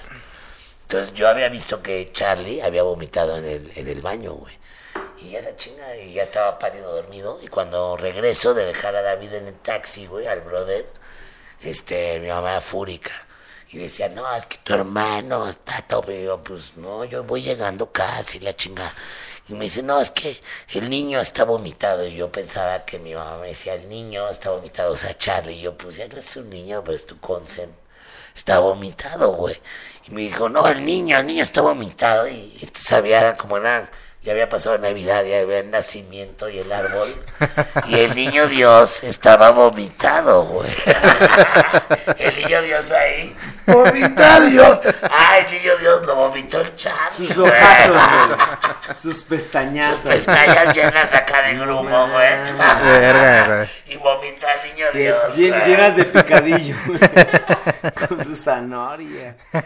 Entonces 0.83 1.13
yo 1.13 1.27
había 1.27 1.49
visto 1.49 1.81
que 1.81 2.11
Charlie 2.13 2.61
había 2.61 2.83
vomitado 2.83 3.37
en 3.37 3.45
el, 3.45 3.71
en 3.75 3.87
el 3.87 4.01
baño, 4.01 4.33
güey. 4.33 4.57
Y 5.19 5.31
ya 5.31 5.41
la 5.41 5.55
chinga, 5.55 5.95
y 5.97 6.13
ya 6.13 6.23
estaba 6.23 6.59
pálido 6.59 6.95
dormido. 6.95 7.39
Y 7.41 7.47
cuando 7.47 7.97
regreso 7.97 8.53
de 8.53 8.65
dejar 8.65 8.95
a 8.95 9.01
David 9.01 9.33
en 9.33 9.47
el 9.47 9.55
taxi, 9.55 10.05
güey, 10.05 10.27
al 10.27 10.41
brother, 10.41 10.85
este, 11.61 12.19
mi 12.19 12.29
mamá 12.29 12.61
fúrica. 12.61 13.11
Y 13.69 13.79
decía, 13.79 14.07
no, 14.09 14.33
es 14.33 14.45
que 14.45 14.57
tu 14.59 14.73
hermano 14.73 15.49
está 15.49 15.81
todo. 15.81 16.11
Y 16.11 16.23
yo, 16.23 16.37
pues 16.37 16.77
no, 16.77 17.03
yo 17.03 17.23
voy 17.23 17.41
llegando 17.41 17.91
casi, 17.91 18.39
la 18.39 18.55
chinga. 18.55 18.93
Y 19.49 19.53
me 19.53 19.65
dice, 19.65 19.81
no, 19.81 19.99
es 20.01 20.11
que 20.11 20.39
el 20.73 20.89
niño 20.89 21.19
está 21.19 21.45
vomitado. 21.45 22.05
Y 22.05 22.15
yo 22.15 22.31
pensaba 22.31 22.83
que 22.85 22.99
mi 22.99 23.13
mamá 23.13 23.37
me 23.39 23.47
decía, 23.47 23.75
el 23.75 23.87
niño 23.87 24.29
está 24.29 24.51
vomitado, 24.51 24.91
o 24.91 24.97
sea, 24.97 25.17
Charlie. 25.17 25.55
Y 25.55 25.61
yo, 25.61 25.77
pues 25.77 25.95
ya 25.95 26.07
no 26.07 26.17
es 26.17 26.35
un 26.35 26.49
niño, 26.49 26.81
pero 26.83 26.95
es 26.95 27.05
tu 27.05 27.19
consen. 27.19 27.69
Está 28.35 28.59
vomitado, 28.59 29.33
güey. 29.33 29.59
Y 30.07 30.11
me 30.11 30.21
dijo, 30.21 30.49
no, 30.49 30.67
el 30.67 30.83
niño, 30.85 31.17
el 31.17 31.25
niño 31.25 31.43
está 31.43 31.61
vomitado. 31.61 32.27
Y, 32.27 32.33
y 32.61 32.71
sabía, 32.79 33.19
era 33.19 33.37
como 33.37 33.57
ya 34.27 34.33
había 34.33 34.49
pasado 34.49 34.77
Navidad, 34.77 35.23
ya 35.23 35.39
había 35.39 35.59
el 35.59 35.71
nacimiento 35.71 36.49
y 36.49 36.59
el 36.59 36.69
árbol. 36.69 37.15
Y 37.87 37.97
el 37.97 38.13
niño 38.13 38.47
Dios 38.49 39.01
estaba 39.05 39.51
vomitado, 39.51 40.43
güey. 40.43 40.69
el 42.19 42.35
niño 42.35 42.61
Dios 42.61 42.91
ahí, 42.91 43.33
vomitado 43.65 44.47
Dios. 44.47 44.79
Ah, 45.03 45.37
el 45.37 45.53
niño 45.57 45.77
Dios 45.77 46.05
lo 46.05 46.15
vomitó 46.15 46.59
el 46.59 46.75
Charlie, 46.75 47.27
Sus 47.29 47.37
ojazos, 47.37 47.95
güey. 47.95 48.97
Sus 48.97 49.23
pestañazos. 49.23 50.11
Pestañas 50.11 50.75
llenas 50.75 51.13
acá 51.13 51.43
de 51.43 51.53
grumo, 51.55 52.09
güey. 52.09 52.29
Verga, 52.83 53.55
güey. 53.55 53.69
y 53.85 53.95
vomita 53.95 54.47
al 54.51 54.69
niño 54.73 54.85
Dios. 54.93 55.35
bien- 55.37 55.53
güey. 55.53 55.65
llenas 55.69 55.95
de 55.95 56.03
picadillo. 56.03 56.75
güey. 56.85 56.99
Con 58.09 58.25
su 58.25 58.35
zanahoria. 58.35 59.37
No 59.53 59.61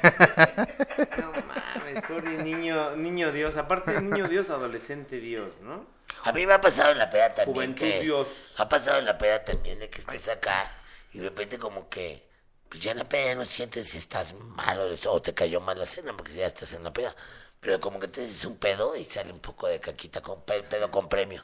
mames, 1.48 1.71
pobre 2.00 2.44
niño, 2.44 2.96
niño 2.96 3.32
Dios. 3.32 3.58
Aparte, 3.58 4.00
niño 4.00 4.28
Dios, 4.28 4.50
adolescente 4.50 5.18
Dios, 5.20 5.50
¿no? 5.62 5.86
A 6.24 6.32
mí 6.32 6.46
me 6.46 6.54
ha 6.54 6.62
pasado 6.62 6.92
en 6.92 6.98
la 7.00 7.10
peda 7.10 7.34
también 7.34 7.56
Juventud 7.74 7.80
que... 7.86 8.02
Dios. 8.02 8.28
Ha 8.58 8.70
pasado 8.70 9.00
en 9.00 9.06
la 9.06 9.18
peda 9.18 9.44
también 9.44 9.80
de 9.80 9.90
que 9.90 10.00
estés 10.02 10.30
acá 10.30 10.72
y 11.14 11.20
de 11.20 11.30
repente 11.30 11.58
como 11.58 11.90
que... 11.90 12.30
Pues 12.70 12.82
ya 12.82 12.92
en 12.92 13.00
la 13.00 13.10
peda 13.10 13.26
ya 13.26 13.36
no 13.36 13.46
sientes 13.46 13.90
si 13.90 13.98
estás 13.98 14.34
mal 14.34 14.80
o, 14.80 14.88
eso, 14.88 15.12
o 15.12 15.22
te 15.22 15.34
cayó 15.34 15.60
mal 15.60 15.78
la 15.78 15.86
cena 15.86 16.16
porque 16.16 16.34
ya 16.34 16.46
estás 16.46 16.72
en 16.74 16.84
la 16.84 16.94
peda. 16.94 17.16
Pero 17.60 17.80
como 17.80 18.00
que 18.00 18.08
te 18.08 18.22
dices 18.22 18.46
un 18.46 18.58
pedo 18.58 18.96
y 18.96 19.04
sale 19.04 19.32
un 19.34 19.40
poco 19.40 19.68
de 19.68 19.80
caquita 19.80 20.22
con 20.22 20.44
pe- 20.44 20.64
pedo 20.64 20.90
con 20.90 21.10
premio. 21.10 21.44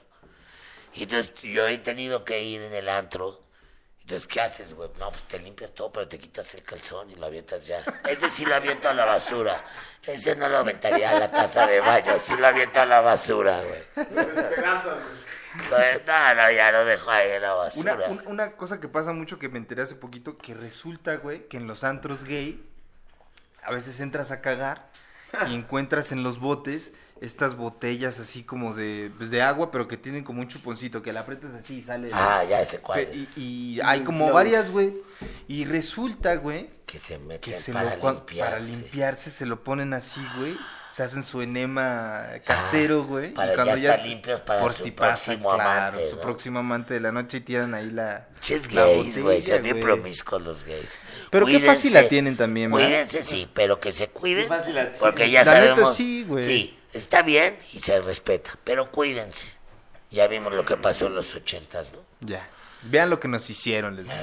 Y 0.93 1.03
entonces 1.03 1.33
yo 1.41 1.67
he 1.67 1.77
tenido 1.79 2.23
que 2.23 2.41
ir 2.43 2.61
en 2.61 2.73
el 2.73 2.87
antro 2.87 3.43
Entonces, 4.07 4.25
¿qué 4.25 4.39
haces, 4.39 4.73
güey? 4.73 4.89
No, 4.99 5.09
pues 5.11 5.23
te 5.23 5.37
limpias 5.37 5.71
todo, 5.71 5.91
pero 5.91 6.07
te 6.07 6.17
quitas 6.17 6.53
el 6.55 6.63
calzón 6.63 7.09
y 7.11 7.15
lo 7.15 7.25
avientas 7.25 7.67
ya. 7.67 7.83
Ese 8.07 8.29
sí 8.29 8.45
lo 8.45 8.55
aviento 8.55 8.87
a 8.87 8.93
la 8.93 9.03
basura. 9.03 9.61
Ese 10.01 10.33
no 10.37 10.47
lo 10.47 10.59
aventaría 10.59 11.09
a 11.09 11.19
la 11.19 11.29
taza 11.29 11.67
de 11.67 11.81
baño, 11.81 12.17
sí 12.17 12.33
lo 12.37 12.47
aviento 12.47 12.79
a 12.79 12.85
la 12.85 13.01
basura, 13.01 13.61
güey. 13.65 13.83
No, 15.69 15.77
no, 16.05 16.35
no, 16.35 16.51
ya 16.51 16.71
lo 16.71 16.85
dejo 16.85 17.11
ahí 17.11 17.31
en 17.31 17.41
la 17.41 17.53
Una, 17.55 17.63
basura. 17.95 18.07
un- 18.07 18.23
una 18.27 18.51
cosa 18.53 18.79
que 18.79 18.87
pasa 18.87 19.11
mucho 19.11 19.39
que 19.39 19.49
me 19.49 19.57
enteré 19.57 19.81
hace 19.81 19.95
poquito, 19.95 20.37
que 20.37 20.53
resulta, 20.53 21.17
güey, 21.17 21.49
que 21.49 21.57
en 21.57 21.67
los 21.67 21.83
antros 21.83 22.23
gay, 22.23 22.63
a 23.63 23.71
veces 23.71 23.99
entras 23.99 24.31
a 24.31 24.39
cagar 24.39 24.87
y 25.49 25.55
encuentras 25.55 26.13
en 26.13 26.23
los 26.23 26.39
botes 26.39 26.93
estas 27.21 27.55
botellas 27.55 28.19
así 28.19 28.43
como 28.43 28.73
de, 28.73 29.11
pues, 29.17 29.29
de 29.29 29.41
agua, 29.41 29.71
pero 29.71 29.87
que 29.87 29.97
tienen 29.97 30.23
como 30.23 30.41
un 30.41 30.47
chuponcito, 30.47 31.01
que 31.01 31.13
la 31.13 31.21
aprietas 31.21 31.51
así 31.53 31.77
y 31.77 31.81
sale. 31.81 32.09
Ah, 32.13 32.43
ya 32.49 32.61
ese 32.61 32.79
cuál. 32.79 33.07
y, 33.13 33.27
y 33.41 33.79
hay 33.83 34.01
como 34.01 34.31
varias, 34.31 34.71
güey. 34.71 34.93
Y 35.47 35.65
resulta, 35.65 36.35
güey, 36.35 36.69
Que 36.85 36.99
se 36.99 37.17
meten 37.17 37.39
que 37.53 37.59
se 37.59 37.73
para 37.73 37.95
lo, 37.97 38.11
limpiarse. 38.11 38.51
para 38.51 38.59
limpiarse 38.59 39.31
se 39.31 39.45
lo 39.45 39.63
ponen 39.63 39.93
así, 39.93 40.21
güey. 40.37 40.55
Se 40.89 41.03
hacen 41.03 41.21
su 41.23 41.41
enema 41.43 42.25
casero, 42.43 43.03
güey. 43.03 43.29
Ah, 43.31 43.35
para 43.35 43.51
y 43.51 43.55
cuando 43.55 43.77
ya 43.77 43.93
estar 43.95 44.07
limpios 44.07 44.41
para 44.41 44.61
por 44.61 44.73
su 44.73 44.83
si 44.85 44.91
pasa, 44.91 45.25
próximo 45.33 45.49
claro, 45.53 45.69
amante, 45.69 46.09
su 46.09 46.15
¿no? 46.15 46.21
próximo 46.21 46.59
amante 46.59 46.93
de 46.95 46.99
la 47.01 47.11
noche 47.11 47.37
y 47.37 47.41
tiran 47.41 47.75
ahí 47.75 47.91
la. 47.91 48.29
Ches 48.39 48.71
la 48.73 48.85
gays, 48.85 49.21
güey, 49.21 49.43
son 49.43 49.61
bien 49.61 49.75
güey. 49.75 49.83
promiscuos 49.83 50.41
los 50.41 50.63
gays. 50.63 50.97
Pero 51.29 51.45
qué 51.45 51.59
fácil 51.59 51.93
la 51.93 52.07
tienen 52.07 52.35
también, 52.37 52.71
¿verdad? 52.71 52.87
Cuídense, 52.87 53.23
sí, 53.25 53.47
pero 53.53 53.79
que 53.79 53.91
se 53.91 54.07
cuiden. 54.07 54.43
Qué 54.43 54.47
fácil 54.49 54.73
la 54.75 54.81
tienen. 54.83 54.99
Porque 54.99 55.29
ya 55.29 55.43
La 55.43 55.53
neta, 55.59 55.67
sabemos. 55.73 55.95
sí, 55.95 56.23
güey. 56.27 56.43
Sí, 56.43 56.76
está 56.97 57.21
bien 57.21 57.57
y 57.73 57.79
se 57.79 57.99
respeta, 58.01 58.51
pero 58.63 58.91
cuídense. 58.91 59.51
Ya 60.11 60.27
vimos 60.27 60.53
lo 60.53 60.65
que 60.65 60.77
pasó 60.77 61.07
en 61.07 61.15
los 61.15 61.33
ochentas, 61.35 61.91
¿no? 61.93 61.99
Ya. 62.21 62.47
Vean 62.83 63.09
lo 63.09 63.19
que 63.19 63.27
nos 63.27 63.49
hicieron, 63.49 63.95
les 63.95 64.05
digo. 64.05 64.17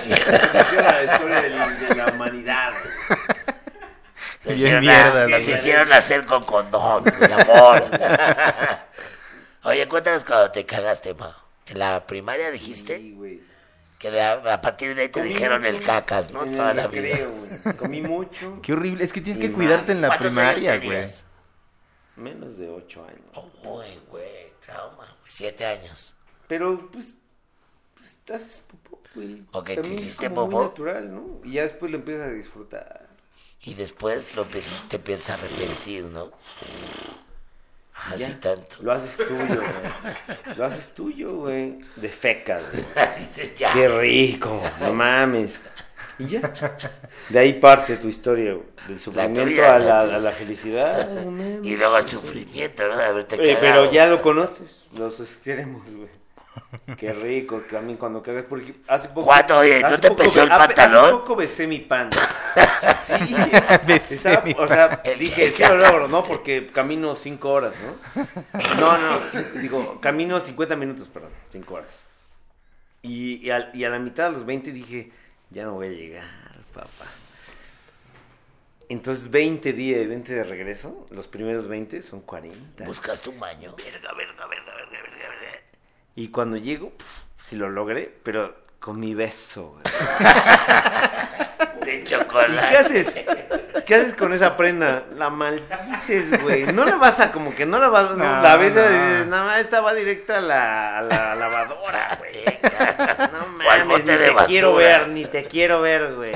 Sí. 0.00 0.12
Esa 0.12 0.72
era 0.72 0.92
la 1.02 1.04
historia 1.14 1.40
de 1.42 1.48
la, 1.50 1.68
de 1.68 1.94
la 1.94 2.06
humanidad. 2.12 2.72
Nos 4.44 4.54
Bien 4.54 4.56
hicieron, 4.56 4.80
mierda, 4.84 5.24
a- 5.24 5.28
nos 5.28 5.48
hicieron 5.48 5.92
hacer 5.92 6.24
con 6.26 6.44
condón, 6.44 7.04
mi 7.04 7.32
amor. 7.32 7.84
Oye, 9.64 9.88
cuéntanos 9.88 10.24
cuando 10.24 10.50
te 10.50 10.64
cagaste, 10.64 11.14
ma. 11.14 11.36
En 11.66 11.78
la 11.78 12.06
primaria 12.06 12.50
dijiste 12.50 12.96
Sí, 12.98 13.12
güey. 13.12 13.40
que 13.98 14.10
de 14.10 14.20
a, 14.22 14.32
a 14.32 14.60
partir 14.60 14.94
de 14.94 15.02
ahí 15.02 15.08
te 15.08 15.20
Comí 15.20 15.32
dijeron 15.34 15.60
mucho 15.62 15.74
el 15.74 15.82
cacas, 15.82 16.30
¿no? 16.30 16.44
Toda 16.46 16.72
la 16.74 16.86
vida. 16.86 17.18
Comí 17.78 18.00
mucho. 18.02 18.60
Qué 18.62 18.72
horrible. 18.72 19.04
Es 19.04 19.12
que 19.12 19.20
tienes 19.20 19.42
Y 19.42 19.48
que 19.48 19.52
cuidarte 19.52 19.92
en 19.92 20.00
la 20.00 20.08
¿Cuántos 20.08 20.26
primaria, 20.28 20.76
güey. 20.78 21.06
Menos 22.20 22.58
de 22.58 22.68
ocho 22.68 23.04
años. 23.04 23.20
Oh, 23.34 23.48
güey, 24.10 24.52
trauma, 24.64 24.96
güey. 24.96 25.08
Siete 25.28 25.64
años. 25.64 26.14
Pero, 26.48 26.90
pues, 26.90 27.16
pues 27.96 28.18
te 28.24 28.34
haces 28.34 28.60
popó, 28.68 29.00
güey. 29.14 29.42
Ok, 29.52 29.66
¿te 29.66 29.74
También 29.76 29.94
hiciste 29.98 30.24
es 30.26 30.30
como 30.30 30.44
popó? 30.46 30.56
muy 30.58 30.64
natural, 30.66 31.14
¿no? 31.14 31.40
Y 31.44 31.52
ya 31.52 31.62
después 31.62 31.90
lo 31.90 31.98
empiezas 31.98 32.28
a 32.28 32.32
disfrutar. 32.32 33.08
Y 33.62 33.74
después 33.74 34.34
lo 34.36 34.42
empiezas- 34.42 34.88
te 34.88 34.96
empiezas 34.96 35.30
a 35.30 35.34
arrepentir, 35.34 36.04
¿no? 36.04 36.30
Así 37.94 38.20
Ya. 38.20 38.40
tanto. 38.40 38.76
Lo 38.80 38.92
haces 38.92 39.16
tuyo, 39.16 39.36
güey. 39.60 40.56
Lo 40.56 40.64
haces 40.64 40.94
tuyo, 40.94 41.34
güey. 41.36 41.80
De 41.96 42.08
fecas, 42.08 42.64
güey. 42.72 42.84
Dices, 43.18 43.56
ya. 43.58 43.72
Qué 43.74 43.88
rico, 43.88 44.62
no 44.80 44.92
mames. 44.94 45.62
Y 46.20 46.26
ya. 46.28 46.52
De 47.28 47.38
ahí 47.38 47.54
parte 47.54 47.96
tu 47.96 48.08
historia, 48.08 48.52
güey. 48.52 48.66
Del 48.88 48.98
sufrimiento 49.00 49.64
a, 49.64 49.78
la 49.78 50.00
a 50.00 50.04
la 50.18 50.32
felicidad. 50.32 51.08
Y 51.62 51.76
luego 51.76 51.98
el 51.98 52.08
sufrimiento, 52.08 52.86
¿no? 52.88 52.96
De 52.96 53.20
Eh, 53.22 53.26
cagado. 53.26 53.58
pero 53.60 53.90
ya 53.90 54.06
lo 54.06 54.20
conoces, 54.22 54.84
los 54.96 55.18
extremos, 55.20 55.82
güey. 55.92 56.08
Qué 56.98 57.12
rico 57.12 57.62
también 57.70 57.96
cuando 57.96 58.22
cagas, 58.22 58.44
porque 58.44 58.74
hace 58.88 59.08
poco... 59.08 59.26
¿Cuándo? 59.26 59.58
Oye, 59.58 59.80
¿no 59.80 59.86
hace 59.88 59.98
te 60.02 60.08
poco 60.08 60.22
pesó 60.24 60.42
el 60.42 60.50
hace- 60.50 60.58
pantalón? 60.66 61.04
Hace 61.04 61.12
poco 61.12 61.36
besé 61.36 61.66
mi 61.66 61.78
pan. 61.78 62.10
Sí, 63.02 63.34
Besé 63.86 64.14
estaba- 64.16 64.42
mi 64.42 64.54
o 64.58 64.66
sea, 64.68 65.00
El 65.04 65.18
dije, 65.18 65.50
sí 65.50 65.62
lo 65.62 65.76
logro, 65.78 66.06
¿no? 66.08 66.22
Porque 66.22 66.66
camino 66.68 67.14
cinco 67.16 67.50
horas, 67.50 67.74
¿no? 68.14 68.26
No, 68.80 68.98
no, 68.98 69.18
digo, 69.60 70.00
camino 70.00 70.38
50 70.38 70.76
minutos, 70.76 71.08
perdón, 71.08 71.30
cinco 71.50 71.74
horas. 71.74 71.88
Y, 73.02 73.36
y, 73.46 73.50
al- 73.50 73.70
y 73.74 73.84
a 73.84 73.88
la 73.88 73.98
mitad 73.98 74.26
de 74.26 74.32
los 74.32 74.44
20 74.46 74.72
dije, 74.72 75.10
ya 75.50 75.64
no 75.64 75.74
voy 75.74 75.88
a 75.88 75.90
llegar, 75.90 76.28
papá. 76.72 77.06
Entonces 78.88 79.30
20 79.30 79.72
días, 79.72 80.08
20 80.08 80.34
de 80.34 80.44
regreso, 80.44 81.06
los 81.10 81.28
primeros 81.28 81.68
20 81.68 82.02
son 82.02 82.20
40. 82.22 82.84
Buscaste 82.84 83.28
un 83.28 83.38
baño. 83.38 83.74
Verga, 83.76 84.12
verga, 84.14 84.46
verga, 84.46 84.74
verga, 84.74 84.90
verga, 84.90 85.28
verga. 85.28 85.60
Y 86.16 86.28
cuando 86.28 86.56
llego, 86.56 86.92
si 87.38 87.54
lo 87.56 87.70
logré, 87.70 88.12
pero 88.24 88.56
con 88.80 88.98
mi 88.98 89.14
beso. 89.14 89.78
güey. 91.90 91.96
De 91.98 92.02
¿Y 92.02 92.04
chocolate. 92.04 92.68
qué 92.68 92.76
haces? 92.76 93.24
¿Qué 93.86 93.94
haces 93.94 94.14
con 94.14 94.32
esa 94.32 94.56
prenda? 94.56 95.04
La 95.16 95.30
maldices, 95.30 96.40
güey. 96.42 96.64
No 96.72 96.84
la 96.84 96.96
vas 96.96 97.20
a, 97.20 97.32
como 97.32 97.54
que 97.54 97.66
no 97.66 97.78
la 97.78 97.88
vas, 97.88 98.10
no, 98.12 98.16
No, 98.16 98.42
la 98.42 98.56
ves 98.56 98.74
y 98.74 98.76
no. 98.76 98.82
dices, 98.88 99.26
nada 99.26 99.44
más 99.44 99.60
esta 99.60 99.80
va 99.80 99.94
directa 99.94 100.38
a 100.38 100.40
la, 100.40 100.98
a 100.98 101.02
la 101.02 101.34
lavadora, 101.34 102.16
güey. 102.18 102.32
Sí, 102.32 102.44
claro. 102.68 103.32
No 103.32 103.46
mames, 103.64 103.98
ni 103.98 104.04
te 104.04 104.30
basura. 104.30 104.46
quiero 104.46 104.74
ver, 104.74 105.08
ni 105.08 105.24
te 105.26 105.44
quiero 105.44 105.80
ver, 105.80 106.14
güey. 106.14 106.32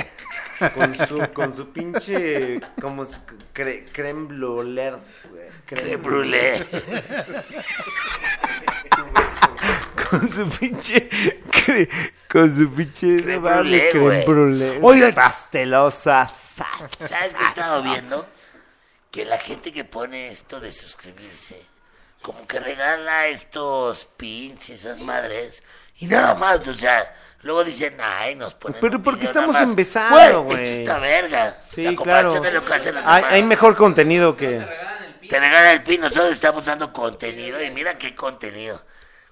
Con 0.74 0.94
su, 1.08 1.18
con 1.32 1.52
su 1.52 1.72
pinche, 1.72 2.60
como 2.80 3.04
cre, 3.52 3.86
creme 3.92 4.28
brulee, 4.28 4.92
güey. 5.30 5.44
Creme 5.66 5.96
brûlée. 5.96 6.64
Con 10.10 10.28
su 10.28 10.48
pinche, 10.48 11.08
cre- 11.50 11.88
con 12.30 12.54
su 12.54 12.68
pinche, 12.72 13.22
Creme 13.22 13.38
brûlée, 13.38 13.90
creme 13.90 14.04
güey. 14.04 14.24
brûlée. 14.26 14.78
Oiga. 14.82 15.12
pastelosa. 15.14 16.26
¿Sabes 16.26 16.90
qué 16.98 17.04
he 17.44 17.48
estado 17.48 17.82
viendo? 17.82 18.26
Que 19.10 19.24
la 19.24 19.38
gente 19.38 19.72
que 19.72 19.84
pone 19.84 20.28
esto 20.32 20.60
de 20.60 20.72
suscribirse, 20.72 21.60
como 22.22 22.46
que 22.46 22.58
regala 22.60 23.28
estos 23.28 24.04
pins 24.16 24.68
y 24.68 24.72
esas 24.72 24.98
madres, 24.98 25.62
y 25.98 26.06
nada 26.06 26.34
más, 26.34 26.66
o 26.66 26.74
sea, 26.74 27.14
luego 27.42 27.62
dicen, 27.64 27.96
ay, 28.00 28.34
nos 28.34 28.54
ponen. 28.54 28.78
Pero 28.80 29.00
porque 29.02 29.26
estamos 29.26 29.52
nada 29.54 29.64
más". 29.66 29.70
empezando, 29.70 30.42
Güey. 30.42 30.56
Esto 30.62 30.70
está 30.90 30.98
verga. 30.98 31.56
Sí, 31.70 31.84
la 31.84 31.94
claro. 31.96 32.40
de 32.40 32.50
lo 32.50 32.64
que 32.64 32.74
hacen 32.74 32.94
los 32.96 33.06
Hay, 33.06 33.22
hay 33.30 33.42
mejor 33.44 33.76
contenido 33.76 34.36
que... 34.36 34.66
Te 35.28 35.40
regalan 35.40 35.70
el 35.70 35.82
pin, 35.82 36.00
nosotros 36.02 36.32
estamos 36.32 36.64
dando 36.66 36.92
contenido, 36.92 37.62
y 37.62 37.70
mira 37.70 37.96
qué 37.96 38.14
contenido. 38.14 38.82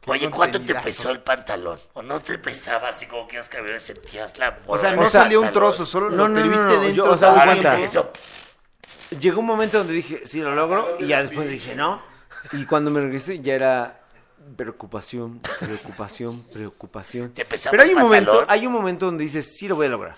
Oye, 0.06 0.30
¿cuánto 0.30 0.60
te 0.60 0.74
pesó 0.74 1.10
el 1.10 1.20
pantalón? 1.20 1.78
¿O 1.92 2.02
no 2.02 2.20
te 2.20 2.36
pesaba 2.38 2.88
así 2.88 3.06
como 3.06 3.28
que 3.28 3.36
ibas 3.36 3.48
caminando 3.48 3.76
y 3.82 3.86
sentías 3.86 4.36
la 4.36 4.58
O 4.66 4.76
sea, 4.76 4.92
no 4.92 5.02
O 5.02 5.10
sea, 5.10 5.22
salió 5.22 5.40
un 5.40 5.52
trozo, 5.52 5.86
solo 5.86 6.10
No, 6.10 6.16
lo 6.26 6.28
no, 6.28 6.34
te 6.34 6.40
no, 6.44 6.50
viste 6.50 6.64
no, 6.64 6.80
dentro. 6.80 7.04
yo, 7.06 7.12
o 7.12 7.18
sea, 7.18 7.44
cuenta. 7.44 7.78
Llegó 9.20 9.40
un 9.40 9.46
momento 9.46 9.78
donde 9.78 9.92
dije, 9.92 10.22
sí, 10.24 10.40
lo 10.40 10.54
logro, 10.54 10.96
y 10.98 11.06
ya 11.06 11.22
después 11.22 11.48
dije, 11.48 11.74
no. 11.76 12.00
Y 12.52 12.64
cuando 12.64 12.90
me 12.90 13.00
regresé 13.00 13.40
ya 13.40 13.54
era 13.54 14.00
preocupación, 14.56 15.40
preocupación, 15.60 16.42
preocupación. 16.52 17.32
¿Te 17.32 17.44
pesaba 17.44 17.70
Pero 17.70 17.84
hay 17.84 17.90
el 17.90 17.96
un 17.96 18.02
momento, 18.02 18.30
pantalón? 18.30 18.50
hay 18.50 18.66
un 18.66 18.72
momento 18.72 19.06
donde 19.06 19.22
dices, 19.22 19.54
sí 19.56 19.68
lo 19.68 19.76
voy 19.76 19.86
a 19.86 19.90
lograr. 19.90 20.16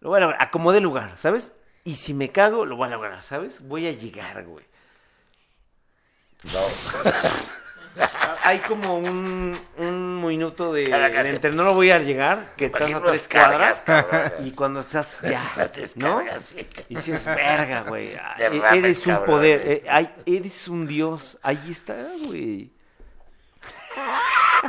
Lo 0.00 0.08
voy 0.08 0.16
a 0.16 0.20
lograr, 0.22 0.42
acomodé 0.42 0.78
el 0.78 0.84
lugar, 0.84 1.12
¿sabes? 1.16 1.52
Y 1.84 1.94
si 1.94 2.12
me 2.14 2.30
cago, 2.32 2.64
lo 2.66 2.74
voy 2.76 2.88
a 2.88 2.92
lograr, 2.92 3.22
¿sabes? 3.22 3.60
Voy 3.68 3.86
a 3.86 3.92
llegar, 3.92 4.42
güey. 4.44 4.64
no. 6.52 6.60
Hay 8.44 8.58
como 8.60 8.96
un, 8.98 9.58
un 9.78 10.26
minuto 10.26 10.72
de, 10.72 10.86
de 10.86 11.30
entre 11.30 11.52
no 11.52 11.62
lo 11.64 11.74
voy 11.74 11.90
a 11.90 11.98
llegar, 11.98 12.54
que 12.56 12.66
estás 12.66 12.92
a 12.92 13.00
tres 13.02 13.28
cargas, 13.28 13.82
cuadras, 13.84 14.08
cabrón. 14.10 14.46
y 14.46 14.50
cuando 14.52 14.80
estás 14.80 15.20
ya, 15.22 15.42
¿no? 15.96 16.22
Y 16.88 16.94
dices, 16.96 17.24
verga, 17.26 17.82
güey. 17.82 18.10
Derrames, 18.38 18.74
Eres 18.74 19.06
un 19.06 19.12
cabrón. 19.14 19.30
poder. 19.30 19.62
eh, 19.64 19.84
ay, 19.88 20.10
eres 20.26 20.66
un 20.68 20.86
dios. 20.86 21.38
Ahí 21.42 21.70
está, 21.70 21.94
güey. 22.24 22.72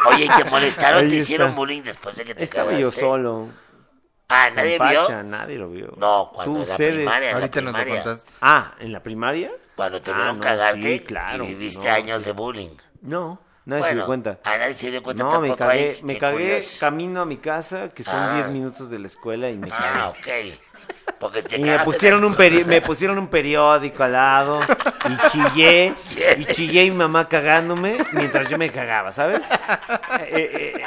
Oye, 0.06 0.26
¿y 0.26 0.30
te 0.30 0.44
molestaron? 0.46 1.04
Ahí 1.04 1.10
¿Te 1.10 1.16
está. 1.18 1.24
hicieron 1.24 1.56
bullying 1.56 1.82
después 1.84 2.16
de 2.16 2.26
que 2.26 2.36
te 2.36 2.44
Estaba 2.44 2.72
acabaste? 2.72 2.82
yo 2.84 2.92
solo. 2.92 3.50
Ah, 4.30 4.50
¿nadie 4.50 4.80
vio? 4.80 5.24
Nadie 5.24 5.58
lo 5.58 5.70
vio. 5.70 5.94
No, 5.98 6.32
cuando 6.34 6.54
Tú, 6.56 6.62
en 6.64 6.68
la 6.68 6.74
ustedes. 6.74 6.96
primaria, 6.96 7.28
en 7.30 7.34
la 7.36 7.40
Ahorita 7.42 7.62
nos 7.62 7.74
lo 7.74 7.80
primaria. 7.80 8.04
contaste. 8.04 8.32
Ah, 8.42 8.74
¿en 8.80 8.92
la 8.92 9.00
primaria? 9.04 9.52
Cuando 9.76 10.02
te 10.02 10.12
Ah, 10.12 10.16
vieron 10.16 10.38
no, 10.40 10.44
cagarte 10.44 10.82
sí, 10.82 11.00
claro, 11.02 11.44
y 11.44 11.48
viviste 11.50 11.88
no, 11.88 11.94
años 11.94 12.22
sí. 12.22 12.26
de 12.26 12.32
bullying. 12.34 12.70
No, 13.04 13.40
nadie 13.66 13.84
se 13.84 13.94
dio 13.96 14.06
cuenta. 14.06 14.40
Ah, 14.44 14.58
nadie 14.58 14.74
se 14.74 14.90
dio 14.92 15.04
cuenta 15.04 15.24
No, 15.24 15.40
me 15.42 15.56
cagué, 15.56 15.72
ahí. 15.72 16.00
me 16.04 16.18
cagué 16.18 16.34
curioso. 16.36 16.78
camino 16.80 17.22
a 17.22 17.26
mi 17.26 17.38
casa, 17.38 17.90
que 17.90 18.04
son 18.04 18.16
Ah. 18.16 18.34
10 18.36 18.48
minutos 18.50 18.90
de 18.90 18.98
la 19.00 19.08
escuela, 19.08 19.50
y 19.50 19.58
me 19.58 19.68
cagué. 19.70 19.84
Ah, 19.94 20.10
ok. 20.10 20.58
Porque 21.20 21.42
te 21.44 21.58
Y 21.58 21.64
me 21.64 21.80
pusieron, 21.80 22.24
un 22.24 22.36
peri- 22.36 22.66
me 22.66 22.82
pusieron 22.82 23.18
un 23.18 23.28
periódico 23.28 24.04
al 24.04 24.14
lado 24.14 24.60
y 24.64 25.30
chillé, 25.30 25.94
y 26.38 26.46
chillé 26.54 26.84
y 26.86 26.92
mi 26.92 26.98
mamá 26.98 27.28
cagándome 27.30 27.98
mientras 28.14 28.50
yo 28.50 28.58
me 28.58 28.70
cagaba, 28.70 29.12
¿sabes? 29.12 29.40
Eh, 29.40 30.26
eh, 30.30 30.74
eh, 30.78 30.84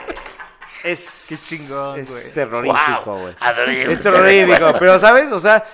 es, 0.84 1.26
Qué 1.28 1.36
chingón, 1.36 1.98
es 2.00 2.10
güey. 2.10 2.32
terrorífico, 2.32 3.02
Wow, 3.06 3.20
güey. 3.20 3.34
adoré 3.40 3.92
Es 3.92 4.00
terrorífico, 4.02 4.72
pero 4.78 4.98
¿sabes? 4.98 5.32
O 5.32 5.40
sea, 5.40 5.64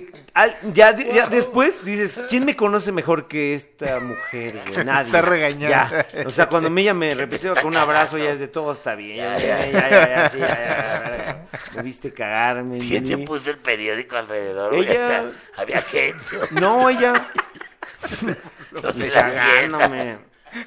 te 0.00 0.12
te- 0.12 0.24
al- 0.34 0.56
ya, 0.72 0.92
de- 0.92 1.12
ya 1.12 1.26
después 1.26 1.84
dices, 1.84 2.20
¿quién 2.28 2.44
me 2.44 2.56
conoce 2.56 2.92
mejor 2.92 3.28
que 3.28 3.54
esta 3.54 4.00
mujer, 4.00 4.60
güey? 4.68 4.84
Nadie. 4.84 5.06
Está 5.06 5.22
regañada. 5.22 6.06
Ya. 6.12 6.26
O 6.26 6.30
sea, 6.30 6.46
cuando 6.48 6.68
ella 6.76 6.94
me 6.94 7.14
repitió 7.14 7.54
con 7.54 7.66
un 7.66 7.76
abrazo, 7.76 8.18
ya 8.18 8.30
es 8.30 8.38
de 8.40 8.48
todo 8.48 8.72
está 8.72 8.94
bien. 8.94 9.16
Ya, 9.18 9.38
ya, 9.38 9.66
ya, 9.66 9.90
ya, 9.90 10.08
ya, 10.08 10.28
sí, 10.30 10.38
ya, 10.38 10.46
ya, 10.48 10.56
ya, 10.56 11.16
ya. 11.16 11.46
Me 11.76 11.82
viste 11.82 12.12
cagarme. 12.12 12.78
¿Quién 12.78 13.06
se 13.06 13.18
puso 13.18 13.50
el 13.50 13.58
periódico 13.58 14.16
alrededor? 14.16 14.74
Ella. 14.74 15.24
Había 15.56 15.82
gente. 15.82 16.18
No, 16.52 16.88
ella. 16.90 17.12
No 19.70 19.78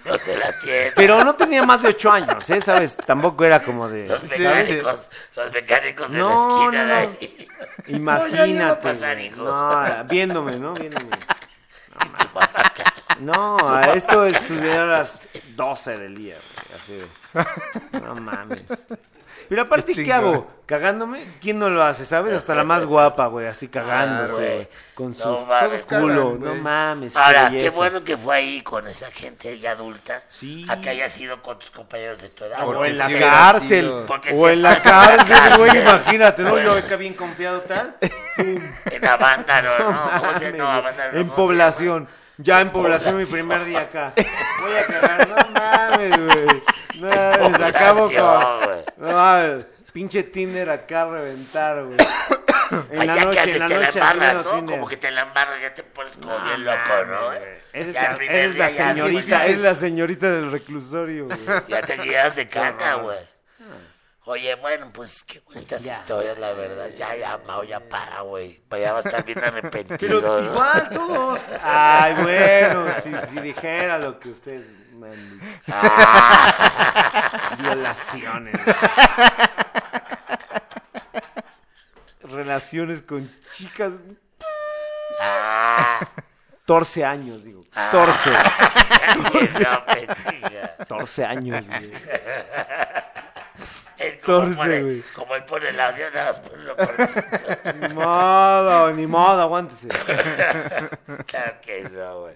No 0.05 0.17
se 0.17 0.37
la 0.37 0.59
tienda. 0.59 0.93
Pero 0.95 1.23
no 1.23 1.35
tenía 1.35 1.63
más 1.63 1.81
de 1.81 1.89
ocho 1.89 2.11
años, 2.11 2.49
¿eh? 2.49 2.61
¿Sabes? 2.61 2.97
Tampoco 2.97 3.45
era 3.45 3.61
como 3.61 3.87
de... 3.87 4.07
Los 4.07 4.21
Sí, 4.29 4.41
mecánicos, 4.41 5.09
los 5.35 5.51
mecánicos 5.53 6.07
en 6.11 6.17
No, 6.19 6.29
la 6.29 6.65
esquina 6.65 6.83
no, 6.83 6.87
de 6.95 7.05
no. 7.05 7.17
ahí. 7.19 7.47
Imagínate. 7.87 8.53
No, 8.57 8.79
pasar, 8.79 9.19
hijo. 9.19 9.43
No, 9.43 10.03
viéndome, 10.05 10.55
¿no? 10.57 10.73
Viéndome. 10.73 11.09
Papá. 12.33 12.93
No, 13.19 13.79
esto 13.93 14.25
es 14.25 14.37
sucedió 14.37 14.81
a 14.81 14.85
las 14.85 15.19
12 15.55 15.97
del 15.97 16.15
día, 16.15 16.35
güey. 16.35 16.79
Así 16.79 16.93
de... 17.93 17.99
No 18.01 18.15
mames. 18.15 18.63
Pero 19.49 19.61
aparte, 19.61 19.93
Qué 19.93 20.03
¿qué 20.03 20.11
hago? 20.11 20.45
¿Cagándome? 20.65 21.23
¿Quién 21.39 21.57
no 21.57 21.69
lo 21.69 21.81
hace? 21.81 22.03
¿Sabes? 22.05 22.33
Hasta 22.33 22.53
la 22.53 22.65
más 22.65 22.83
guapa, 22.85 23.27
güey, 23.27 23.47
así 23.47 23.69
cagándose. 23.69 24.67
Ah, 24.69 24.75
con 24.93 25.13
su 25.15 25.23
No 25.23 25.45
mames. 25.45 25.85
culo. 25.85 26.37
cagan, 26.37 26.39
no 26.41 26.55
mames. 26.55 27.13
qué 27.13 27.19
Ahora, 27.19 27.49
qué 27.49 27.55
belleza. 27.55 27.75
bueno 27.77 28.03
que 28.03 28.17
fue 28.17 28.35
ahí 28.35 28.61
con 28.61 28.87
esa 28.87 29.09
gente 29.09 29.57
ya 29.59 29.71
adulta. 29.71 30.21
Sí. 30.29 30.65
A 30.67 30.81
que 30.81 30.89
haya 30.89 31.07
sido 31.07 31.41
con 31.41 31.57
tus 31.59 31.71
compañeros 31.71 32.21
de 32.21 32.29
tu 32.29 32.43
edad. 32.43 32.61
O 32.63 32.73
Porque 32.73 32.89
en 32.89 32.97
la 32.97 33.07
cárcel. 33.19 34.05
O 34.33 34.49
en 34.49 34.61
la 34.61 34.77
cárcel, 34.81 35.57
güey, 35.57 35.77
imagínate, 35.81 36.41
¿no? 36.43 36.49
Bueno. 36.51 36.73
Yo 36.77 36.85
acá 36.85 36.95
bien 36.97 37.13
confiado 37.13 37.61
tal. 37.61 37.95
En 38.37 39.05
Avándaro, 39.07 39.79
No 39.79 39.91
¿no? 40.11 40.19
¿Cómo 40.19 40.39
se 40.39 40.51
no. 40.51 40.67
Avándaro, 40.67 41.17
en 41.17 41.23
¿cómo 41.23 41.35
se 41.35 41.35
población. 41.35 42.07
Ya 42.37 42.61
en 42.61 42.71
población 42.71 43.17
mi 43.17 43.25
primer 43.25 43.65
día 43.65 43.81
acá. 43.81 44.13
Voy 44.61 44.75
a 44.75 44.85
cagar, 44.85 45.27
no 45.27 45.35
mames, 45.53 46.17
güey. 46.17 46.63
No 46.99 47.09
mames, 47.09 47.61
acabo 47.61 48.07
con. 48.07 48.85
No 48.97 49.13
mames, 49.13 49.65
pinche 49.91 50.23
Tinder 50.23 50.69
acá 50.69 51.01
a 51.03 51.09
reventar, 51.09 51.83
güey. 51.83 51.97
En 52.91 53.01
Ay, 53.01 53.07
la 53.07 53.15
ya 53.15 53.19
que 53.21 53.25
noche, 53.25 53.39
haces, 53.39 53.55
en 53.55 53.61
la 53.61 53.67
te 53.67 53.73
la 53.73 53.85
noche 53.85 53.99
embarras, 53.99 54.35
¿no? 54.35 54.51
Tinder. 54.51 54.75
Como 54.75 54.87
que 54.87 54.97
te 54.97 55.11
la 55.11 55.21
embarras, 55.21 55.61
ya 55.61 55.73
te 55.73 55.83
pones 55.83 56.17
como 56.17 56.39
bien 56.39 56.65
loco, 56.65 57.05
¿no? 57.07 57.33
Eres 57.73 57.93
Ya 57.93 58.01
la, 58.01 58.09
el 58.11 58.17
primer 58.17 58.35
eres 58.35 58.57
la 58.57 58.67
día 58.67 58.77
ya 58.77 58.87
señorita, 58.89 59.39
dices, 59.43 59.55
es 59.55 59.61
la 59.61 59.75
señorita 59.75 60.31
del 60.31 60.51
reclusorio, 60.51 61.25
güey. 61.25 61.39
Ya 61.67 61.81
te 61.81 61.97
quedas 61.97 62.35
de 62.35 62.47
caca, 62.47 62.95
güey. 62.95 63.17
Oye, 64.29 64.55
bueno, 64.55 64.91
pues 64.93 65.23
qué 65.23 65.39
bonitas 65.39 65.81
Ya. 65.81 65.93
historias, 65.93 66.37
la 66.37 66.51
verdad. 66.51 66.89
Ya, 66.97 67.15
ya, 67.15 67.37
Mao, 67.47 67.63
ya 67.63 67.79
para, 67.79 68.19
güey. 68.21 68.61
Ya 68.71 68.91
va 68.91 68.99
a 68.99 69.01
estar 69.01 69.23
bien 69.23 69.41
arrepentido. 69.41 70.19
Pero 70.19 70.41
¿no? 70.41 70.51
igual 70.51 70.89
todos. 70.89 71.39
Ay, 71.63 72.13
bueno, 72.21 72.87
si, 73.01 73.09
si 73.31 73.39
dijera 73.39 73.97
lo 73.97 74.19
que 74.19 74.31
ustedes 74.31 74.69
me 74.91 75.07
han 75.07 75.39
dicho. 75.39 75.71
Ah, 75.71 77.55
Violaciones. 77.57 78.53
Relaciones 82.21 83.01
con 83.03 83.31
chicas. 83.53 83.93
ah, 85.21 85.99
14 86.65 87.05
años, 87.05 87.45
digo. 87.45 87.63
Ah. 87.73 87.89
14. 87.93 88.29
no 89.63 89.83
me 89.87 90.01
digas. 90.35 90.71
14 90.79 91.25
años, 91.25 91.65
güey. 91.65 91.93
Él 93.99 94.19
como, 94.19 94.39
14, 94.41 94.55
pone, 94.57 94.81
güey. 94.83 95.01
como 95.15 95.35
él 95.35 95.43
pone 95.45 95.69
el 95.69 95.79
audio, 95.79 96.11
nada 96.11 96.25
más 96.31 96.39
ponlo 96.41 96.75
cortito. 96.77 97.73
Ni 97.87 97.93
modo, 97.95 98.91
ni 98.93 99.07
modo, 99.07 99.41
aguántese. 99.41 99.87
Claro 101.25 101.55
que 101.61 101.81
no, 101.89 102.21
güey. 102.21 102.35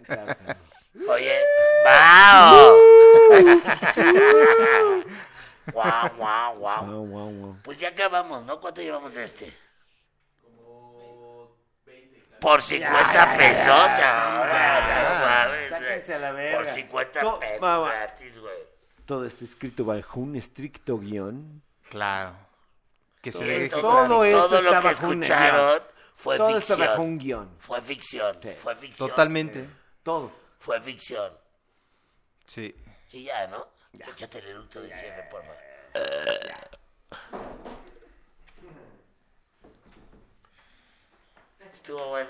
Oye, 1.08 1.40
Mao. 1.86 2.78
guau, 5.72 6.10
guau, 6.18 6.56
guau. 6.58 6.86
Guau, 6.86 7.06
guau, 7.06 7.30
guau. 7.32 7.56
Pues 7.64 7.78
ya 7.78 7.90
acabamos, 7.90 8.44
¿no? 8.46 8.60
¿Cuánto 8.60 8.82
llevamos 8.82 9.16
este? 9.16 9.54
Por 12.40 12.60
50 12.64 13.38
pesos, 13.38 13.66
ya, 13.68 13.98
ya, 14.00 14.88
ya, 14.88 15.46
mames, 15.46 15.70
Sáquense 15.70 16.16
a 16.16 16.18
la 16.20 16.32
verga. 16.32 16.58
Por 16.58 16.70
50 16.72 17.20
To- 17.22 17.40
pesos 17.40 17.86
gratis. 17.88 18.36
Todo 19.12 19.26
está 19.26 19.44
escrito 19.44 19.84
bajo 19.84 20.22
un 20.22 20.38
estricto 20.38 20.98
guion. 20.98 21.62
Claro. 21.90 22.34
Que 23.22 23.34
se 23.34 23.40
Todo 23.40 23.50
esto- 23.52 23.82
todo 23.82 23.92
claro. 23.92 24.24
esto 24.24 24.48
todo 24.48 24.62
lo 24.62 24.70
que 24.70 24.76
bajo 24.78 25.08
un 25.08 25.24
escucharon 25.24 25.84
fue 26.16 26.38
Todo 26.38 26.50
está 26.52 26.60
ficción. 26.62 26.80
bajo 26.80 27.02
un 27.02 27.18
guion. 27.18 27.56
Fue 27.60 27.82
ficción, 27.82 28.38
Sí. 28.42 28.50
fue 28.52 28.76
ficción. 28.78 29.10
Totalmente. 29.10 29.70
Todo. 30.02 30.32
Fue 30.60 30.80
ficción. 30.80 31.34
Sí. 32.46 32.74
Y 33.12 33.26
ya, 33.26 33.48
¿no? 33.48 33.68
Échate 34.00 34.40
el 34.40 34.46
eructo 34.48 34.80
de 34.82 34.98
cierre, 34.98 35.28
por 35.30 35.42
favor. 35.42 35.58
Estuvo 41.74 42.00
bueno. 42.10 42.18